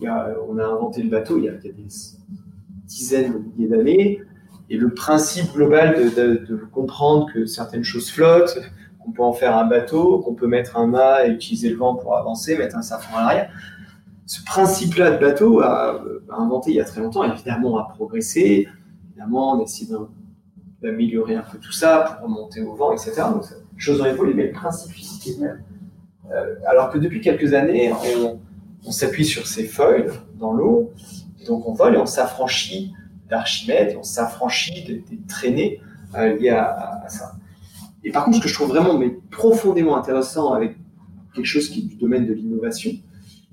on 0.00 0.58
a 0.58 0.64
inventé 0.64 1.02
le 1.02 1.10
bateau 1.10 1.38
il 1.38 1.46
y 1.46 1.48
a, 1.48 1.54
des 1.54 1.74
dizaines 2.86 3.32
de 3.32 3.38
milliers 3.38 3.68
d'années, 3.68 4.22
et 4.70 4.76
le 4.76 4.94
principe 4.94 5.52
global 5.54 6.14
de, 6.14 6.56
comprendre 6.70 7.26
que 7.32 7.46
certaines 7.46 7.82
choses 7.82 8.12
flottent, 8.12 8.60
qu'on 9.00 9.10
peut 9.10 9.24
en 9.24 9.32
faire 9.32 9.56
un 9.56 9.64
bateau, 9.64 10.20
qu'on 10.20 10.34
peut 10.34 10.46
mettre 10.46 10.76
un 10.76 10.86
mât 10.86 11.26
et 11.26 11.30
utiliser 11.30 11.68
le 11.68 11.76
vent 11.76 11.96
pour 11.96 12.16
avancer, 12.16 12.56
mettre 12.56 12.76
un 12.76 12.82
safran 12.82 13.16
à 13.16 13.22
l'arrière, 13.22 13.50
ce 14.26 14.44
principe-là 14.44 15.10
de 15.10 15.18
bateau 15.18 15.62
a, 15.62 16.00
inventé 16.30 16.70
il 16.70 16.76
y 16.76 16.80
a 16.80 16.84
très 16.84 17.00
longtemps, 17.00 17.24
évidemment 17.24 17.76
a 17.78 17.88
progressé, 17.88 18.68
évidemment 19.08 19.58
on 19.58 19.64
essaie 19.64 19.88
d'améliorer 20.80 21.34
un 21.34 21.42
peu 21.42 21.58
tout 21.58 21.72
ça 21.72 22.18
pour 22.20 22.28
remonter 22.28 22.62
au 22.62 22.76
vent, 22.76 22.92
etc. 22.92 23.14
Donc, 23.34 23.46
choses 23.76 24.00
ont 24.00 24.06
évolué, 24.06 24.32
mais 24.32 24.46
le 24.46 24.52
principe 24.52 24.92
physique 24.92 25.26
est 25.26 25.40
même. 25.40 25.64
Euh, 26.30 26.54
alors 26.66 26.90
que 26.90 26.98
depuis 26.98 27.20
quelques 27.20 27.54
années, 27.54 27.92
on, 28.84 28.90
s'appuie 28.90 29.24
sur 29.24 29.46
ces 29.46 29.64
feuilles 29.64 30.06
dans 30.38 30.52
l'eau, 30.52 30.92
donc 31.46 31.68
on 31.68 31.72
vole 31.72 31.94
et 31.94 31.98
on 31.98 32.06
s'affranchit 32.06 32.92
d'Archimède, 33.28 33.96
on 33.98 34.02
s'affranchit 34.02 34.84
des, 34.84 35.04
traînées 35.28 35.80
euh, 36.16 36.36
liées 36.36 36.50
à, 36.50 37.04
ça. 37.08 37.32
Et 38.04 38.10
par 38.10 38.24
contre, 38.24 38.38
ce 38.38 38.42
que 38.42 38.48
je 38.48 38.54
trouve 38.54 38.68
vraiment 38.68 38.98
mais 38.98 39.16
profondément 39.30 39.96
intéressant 39.96 40.52
avec 40.52 40.76
quelque 41.34 41.46
chose 41.46 41.68
qui 41.68 41.80
est 41.80 41.82
du 41.82 41.96
domaine 41.96 42.26
de 42.26 42.32
l'innovation, 42.32 42.92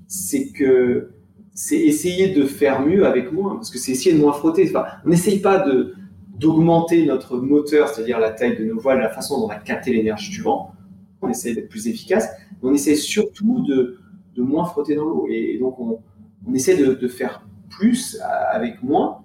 c'est 0.06 0.48
que 0.48 1.12
c'est 1.54 1.78
essayer 1.78 2.34
de 2.34 2.44
faire 2.44 2.80
mieux 2.80 3.06
avec 3.06 3.32
moins, 3.32 3.56
parce 3.56 3.70
que 3.70 3.78
c'est 3.78 3.92
essayer 3.92 4.14
de 4.14 4.20
moins 4.20 4.32
frotter. 4.32 4.72
On 5.04 5.08
n'essaye 5.08 5.40
pas 5.40 5.58
de 5.58 5.94
d'augmenter 6.40 7.04
notre 7.04 7.36
moteur, 7.36 7.88
c'est-à-dire 7.88 8.18
la 8.18 8.30
taille 8.30 8.56
de 8.56 8.64
nos 8.64 8.80
voiles, 8.80 9.00
la 9.00 9.10
façon 9.10 9.38
dont 9.38 9.44
on 9.44 9.48
va 9.48 9.56
capter 9.56 9.92
l'énergie 9.92 10.30
du 10.30 10.40
vent. 10.40 10.72
On 11.20 11.28
essaye 11.28 11.54
d'être 11.54 11.68
plus 11.68 11.86
efficace, 11.86 12.28
on 12.62 12.72
essaie 12.72 12.96
surtout 12.96 13.64
de, 13.66 13.98
de 14.36 14.42
moins 14.42 14.64
frotter 14.64 14.94
dans 14.94 15.04
l'eau. 15.04 15.26
Et 15.30 15.58
donc, 15.58 15.78
on, 15.78 16.00
on 16.46 16.54
essaie 16.54 16.76
de, 16.76 16.94
de, 16.94 17.08
faire 17.08 17.46
plus 17.68 18.20
avec 18.52 18.82
moins. 18.82 19.22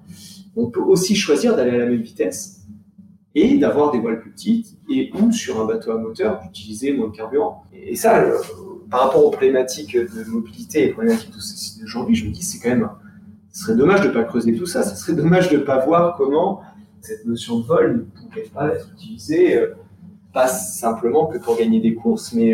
On 0.55 0.67
peut 0.67 0.81
aussi 0.81 1.15
choisir 1.15 1.55
d'aller 1.55 1.71
à 1.71 1.77
la 1.77 1.85
même 1.85 2.01
vitesse 2.01 2.65
et 3.35 3.57
d'avoir 3.57 3.91
des 3.91 3.99
voiles 3.99 4.21
plus 4.21 4.31
petites 4.31 4.77
et 4.89 5.11
ou 5.19 5.31
sur 5.31 5.59
un 5.59 5.65
bateau 5.65 5.91
à 5.91 5.97
moteur 5.97 6.41
d'utiliser 6.41 6.93
moins 6.93 7.09
de 7.09 7.15
carburant. 7.15 7.63
Et 7.73 7.95
ça, 7.95 8.21
euh, 8.21 8.37
par 8.89 9.01
rapport 9.01 9.25
aux 9.25 9.29
problématiques 9.31 9.97
de 9.97 10.23
mobilité 10.29 10.85
et 10.85 10.89
problématiques 10.91 11.31
d'aujourd'hui, 11.31 12.15
je 12.15 12.25
me 12.25 12.31
dis 12.31 12.43
c'est 12.43 12.59
quand 12.59 12.69
même, 12.69 12.89
ce 13.51 13.63
serait 13.63 13.75
dommage 13.75 14.01
de 14.01 14.07
ne 14.07 14.13
pas 14.13 14.23
creuser 14.23 14.55
tout 14.55 14.65
ça. 14.65 14.83
Ce 14.83 14.95
serait 14.95 15.13
dommage 15.13 15.49
de 15.49 15.57
ne 15.57 15.63
pas 15.63 15.85
voir 15.85 16.15
comment 16.15 16.61
cette 17.01 17.25
notion 17.25 17.59
de 17.59 17.65
vol 17.65 17.97
ne 17.97 18.21
pourrait 18.21 18.49
pas 18.53 18.73
être 18.73 18.89
utilisée, 18.93 19.57
euh, 19.57 19.75
pas 20.33 20.47
simplement 20.47 21.25
que 21.27 21.37
pour 21.37 21.57
gagner 21.57 21.81
des 21.81 21.93
courses, 21.93 22.33
mais 22.33 22.53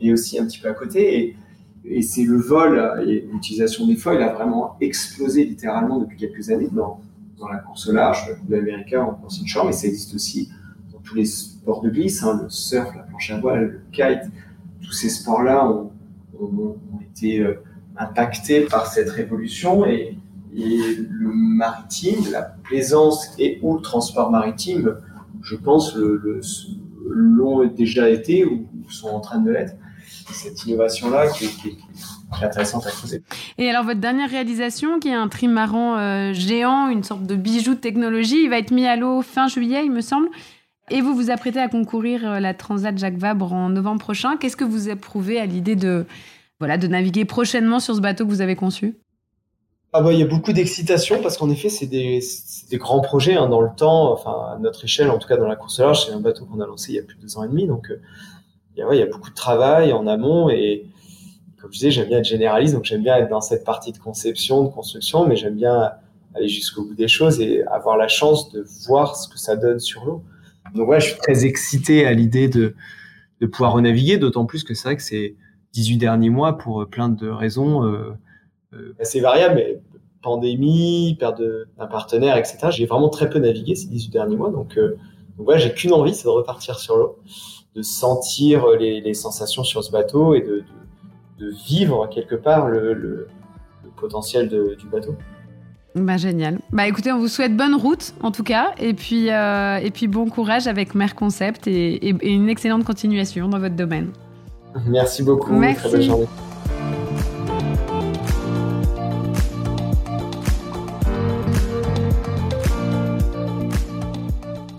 et 0.00 0.12
aussi 0.12 0.38
un 0.38 0.46
petit 0.46 0.58
peu 0.58 0.68
à 0.68 0.74
côté. 0.74 1.18
Et, 1.18 1.36
et 1.84 2.02
c'est 2.02 2.24
le 2.24 2.36
vol 2.36 3.04
et 3.06 3.26
l'utilisation 3.32 3.86
des 3.86 3.96
foils 3.96 4.22
a 4.22 4.32
vraiment 4.32 4.76
explosé 4.80 5.44
littéralement 5.44 5.98
depuis 5.98 6.16
quelques 6.16 6.50
années 6.50 6.68
dans, 6.72 7.00
dans 7.38 7.48
la 7.48 7.58
course 7.58 7.88
large, 7.88 8.36
l'américain 8.48 9.02
en 9.02 9.14
course 9.14 9.40
inshore, 9.42 9.66
mais 9.66 9.72
ça 9.72 9.86
existe 9.86 10.14
aussi 10.14 10.50
dans 10.92 10.98
tous 10.98 11.14
les 11.14 11.26
sports 11.26 11.82
de 11.82 11.90
glisse, 11.90 12.22
hein, 12.22 12.40
le 12.42 12.48
surf, 12.48 12.94
la 12.96 13.02
planche 13.02 13.30
à 13.30 13.40
voile, 13.40 13.60
le 13.60 13.80
kite, 13.92 14.30
tous 14.82 14.92
ces 14.92 15.08
sports-là 15.08 15.68
ont, 15.68 15.90
été 17.02 17.40
euh, 17.40 17.54
impactés 17.96 18.62
par 18.62 18.86
cette 18.86 19.08
révolution 19.08 19.86
et, 19.86 20.18
le 20.58 21.30
maritime, 21.34 22.30
la 22.32 22.40
plaisance 22.40 23.34
et 23.38 23.58
ou 23.60 23.74
le 23.74 23.82
transport 23.82 24.30
maritime, 24.30 24.96
je 25.42 25.54
pense, 25.54 25.94
l'ont 25.94 27.60
le, 27.60 27.68
déjà 27.68 28.08
été 28.08 28.46
ou, 28.46 28.66
sont 28.94 29.08
en 29.08 29.20
train 29.20 29.38
de 29.38 29.50
l'être. 29.50 29.74
Cette 30.32 30.64
innovation-là 30.66 31.28
qui, 31.28 31.46
est 31.46 32.44
intéressante 32.44 32.86
à 32.86 32.90
creuser. 32.90 33.22
Et 33.58 33.68
alors 33.70 33.84
votre 33.84 34.00
dernière 34.00 34.28
réalisation, 34.28 34.98
qui 34.98 35.08
est 35.08 35.14
un 35.14 35.28
trimaran 35.28 35.98
euh, 35.98 36.32
géant, 36.32 36.88
une 36.88 37.04
sorte 37.04 37.24
de 37.24 37.36
bijou 37.36 37.74
de 37.74 37.80
technologie, 37.80 38.42
il 38.42 38.50
va 38.50 38.58
être 38.58 38.72
mis 38.72 38.86
à 38.86 38.96
l'eau 38.96 39.22
fin 39.22 39.48
juillet, 39.48 39.84
il 39.84 39.92
me 39.92 40.00
semble. 40.00 40.28
Et 40.90 41.00
vous 41.00 41.14
vous 41.14 41.30
apprêtez 41.30 41.60
à 41.60 41.68
concourir 41.68 42.28
euh, 42.28 42.40
la 42.40 42.54
Transat 42.54 42.96
Jacques 42.96 43.18
Vabre 43.18 43.52
en 43.52 43.68
novembre 43.68 44.00
prochain. 44.00 44.36
Qu'est-ce 44.36 44.56
que 44.56 44.64
vous 44.64 44.88
éprouvez 44.88 45.40
à 45.40 45.46
l'idée 45.46 45.76
de, 45.76 46.06
voilà, 46.58 46.78
de 46.78 46.86
naviguer 46.86 47.24
prochainement 47.24 47.80
sur 47.80 47.94
ce 47.94 48.00
bateau 48.00 48.24
que 48.24 48.30
vous 48.30 48.40
avez 48.40 48.56
conçu? 48.56 48.96
Ah 49.92 50.02
bah, 50.02 50.12
il 50.12 50.18
y 50.18 50.22
a 50.22 50.26
beaucoup 50.26 50.52
d'excitation 50.52 51.22
parce 51.22 51.38
qu'en 51.38 51.48
effet, 51.50 51.70
c'est 51.70 51.86
des, 51.86 52.20
des, 52.70 52.76
grands 52.76 53.00
projets 53.00 53.34
hein, 53.34 53.48
dans 53.48 53.62
le 53.62 53.70
temps, 53.74 54.12
enfin, 54.12 54.54
à 54.54 54.58
notre 54.60 54.84
échelle, 54.84 55.10
en 55.10 55.18
tout 55.18 55.26
cas 55.26 55.36
dans 55.36 55.46
la 55.46 55.56
course 55.56 55.80
large, 55.80 56.06
c'est 56.06 56.12
un 56.12 56.20
bateau 56.20 56.44
qu'on 56.44 56.60
a 56.60 56.66
lancé 56.66 56.92
il 56.92 56.96
y 56.96 56.98
a 56.98 57.02
plus 57.02 57.16
de 57.16 57.22
deux 57.22 57.38
ans 57.38 57.44
et 57.44 57.48
demi. 57.48 57.66
Donc, 57.66 57.90
euh, 57.90 58.00
il, 58.76 58.80
y 58.80 58.82
a, 58.82 58.88
ouais, 58.88 58.96
il 58.96 59.00
y 59.00 59.02
a 59.02 59.06
beaucoup 59.06 59.30
de 59.30 59.34
travail 59.34 59.92
en 59.92 60.06
amont 60.06 60.50
et, 60.50 60.86
comme 61.60 61.72
je 61.72 61.78
disais, 61.78 61.90
j'aime 61.90 62.08
bien 62.08 62.18
être 62.18 62.24
généraliste, 62.24 62.74
donc 62.74 62.84
j'aime 62.84 63.02
bien 63.02 63.16
être 63.16 63.28
dans 63.28 63.40
cette 63.40 63.64
partie 63.64 63.92
de 63.92 63.98
conception, 63.98 64.64
de 64.64 64.68
construction, 64.68 65.26
mais 65.26 65.36
j'aime 65.36 65.56
bien 65.56 65.92
aller 66.34 66.48
jusqu'au 66.48 66.84
bout 66.84 66.94
des 66.94 67.08
choses 67.08 67.40
et 67.40 67.64
avoir 67.64 67.96
la 67.96 68.08
chance 68.08 68.52
de 68.52 68.64
voir 68.86 69.16
ce 69.16 69.28
que 69.28 69.38
ça 69.38 69.56
donne 69.56 69.78
sur 69.78 70.04
l'eau. 70.04 70.22
Donc 70.74 70.88
ouais, 70.88 71.00
je 71.00 71.06
suis 71.06 71.18
très 71.18 71.46
excité 71.46 72.06
à 72.06 72.12
l'idée 72.12 72.48
de, 72.48 72.74
de 73.40 73.46
pouvoir 73.46 73.72
renaviguer, 73.72 74.18
d'autant 74.18 74.44
plus 74.44 74.64
que 74.64 74.74
c'est 74.74 74.88
vrai 74.88 74.96
que 74.96 75.02
c'est 75.02 75.34
18 75.72 75.96
derniers 75.96 76.30
mois 76.30 76.58
pour 76.58 76.82
euh, 76.82 76.86
plein 76.86 77.08
de 77.08 77.28
raisons 77.28 77.84
euh, 77.84 78.12
euh, 78.74 78.94
assez 79.00 79.20
variables, 79.20 79.56
mais 79.56 79.80
pandémie, 80.26 81.16
perte 81.20 81.40
d'un 81.78 81.86
partenaire, 81.86 82.36
etc. 82.36 82.58
J'ai 82.70 82.86
vraiment 82.86 83.08
très 83.08 83.30
peu 83.30 83.38
navigué 83.38 83.76
ces 83.76 83.86
18 83.86 84.10
derniers 84.10 84.36
mois, 84.36 84.50
donc, 84.50 84.76
euh, 84.76 84.96
donc 85.38 85.48
ouais, 85.48 85.58
j'ai 85.58 85.72
qu'une 85.72 85.92
envie, 85.92 86.14
c'est 86.14 86.24
de 86.24 86.30
repartir 86.30 86.78
sur 86.80 86.96
l'eau, 86.96 87.18
de 87.76 87.82
sentir 87.82 88.66
les, 88.78 89.02
les, 89.02 89.14
sensations 89.14 89.62
sur 89.62 89.84
ce 89.84 89.92
bateau 89.92 90.34
et 90.34 90.40
de, 90.40 90.64
de, 91.38 91.46
de 91.46 91.52
vivre 91.68 92.08
quelque 92.08 92.34
part 92.34 92.68
le, 92.68 92.94
le, 92.94 93.28
le 93.84 93.90
potentiel 93.94 94.48
de, 94.48 94.74
du 94.78 94.86
bateau. 94.86 95.14
Bah, 95.94 96.16
génial. 96.16 96.58
Bah 96.72 96.86
écoutez, 96.86 97.12
on 97.12 97.18
vous 97.18 97.28
souhaite 97.28 97.56
bonne 97.56 97.74
route 97.74 98.14
en 98.22 98.30
tout 98.30 98.42
cas, 98.42 98.72
et 98.78 98.94
puis, 98.94 99.30
euh, 99.30 99.76
et 99.76 99.90
puis 99.90 100.08
bon 100.08 100.28
courage 100.28 100.66
avec 100.66 100.94
Mer 100.94 101.14
Concept 101.14 101.66
et, 101.66 102.08
et, 102.08 102.32
une 102.32 102.48
excellente 102.48 102.84
continuation 102.84 103.48
dans 103.48 103.58
votre 103.58 103.76
domaine. 103.76 104.10
Merci 104.86 105.22
beaucoup. 105.22 105.52
Merci. 105.52 105.80
Très 105.80 105.90
bonne 105.90 106.02
journée. 106.02 106.26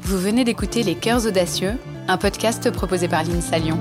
Vous 0.04 0.18
venez 0.18 0.44
d'écouter 0.44 0.84
Les 0.84 0.96
Cœurs 0.96 1.26
Audacieux, 1.26 1.74
un 2.08 2.18
podcast 2.18 2.72
proposé 2.72 3.08
par 3.08 3.24
l'INSA 3.24 3.60
Lyon. 3.60 3.80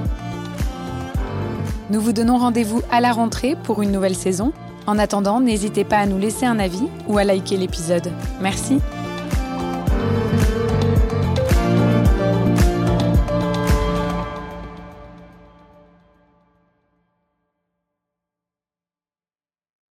Nous 1.91 2.01
vous 2.01 2.13
donnons 2.13 2.39
rendez-vous 2.39 2.83
à 2.91 3.01
la 3.01 3.13
rentrée 3.13 3.57
pour 3.63 3.83
une 3.83 3.93
nouvelle 3.93 4.17
saison 4.17 4.53
en 4.87 4.99
attendant, 4.99 5.41
n'hésitez 5.41 5.85
pas 5.85 5.99
à 5.99 6.07
nous 6.07 6.19
laisser 6.19 6.47
un 6.47 6.59
avis 6.59 6.85
ou 7.09 7.19
à 7.19 7.25
liker 7.25 7.57
l'épisode. 7.57 8.13
Merci. 8.41 8.81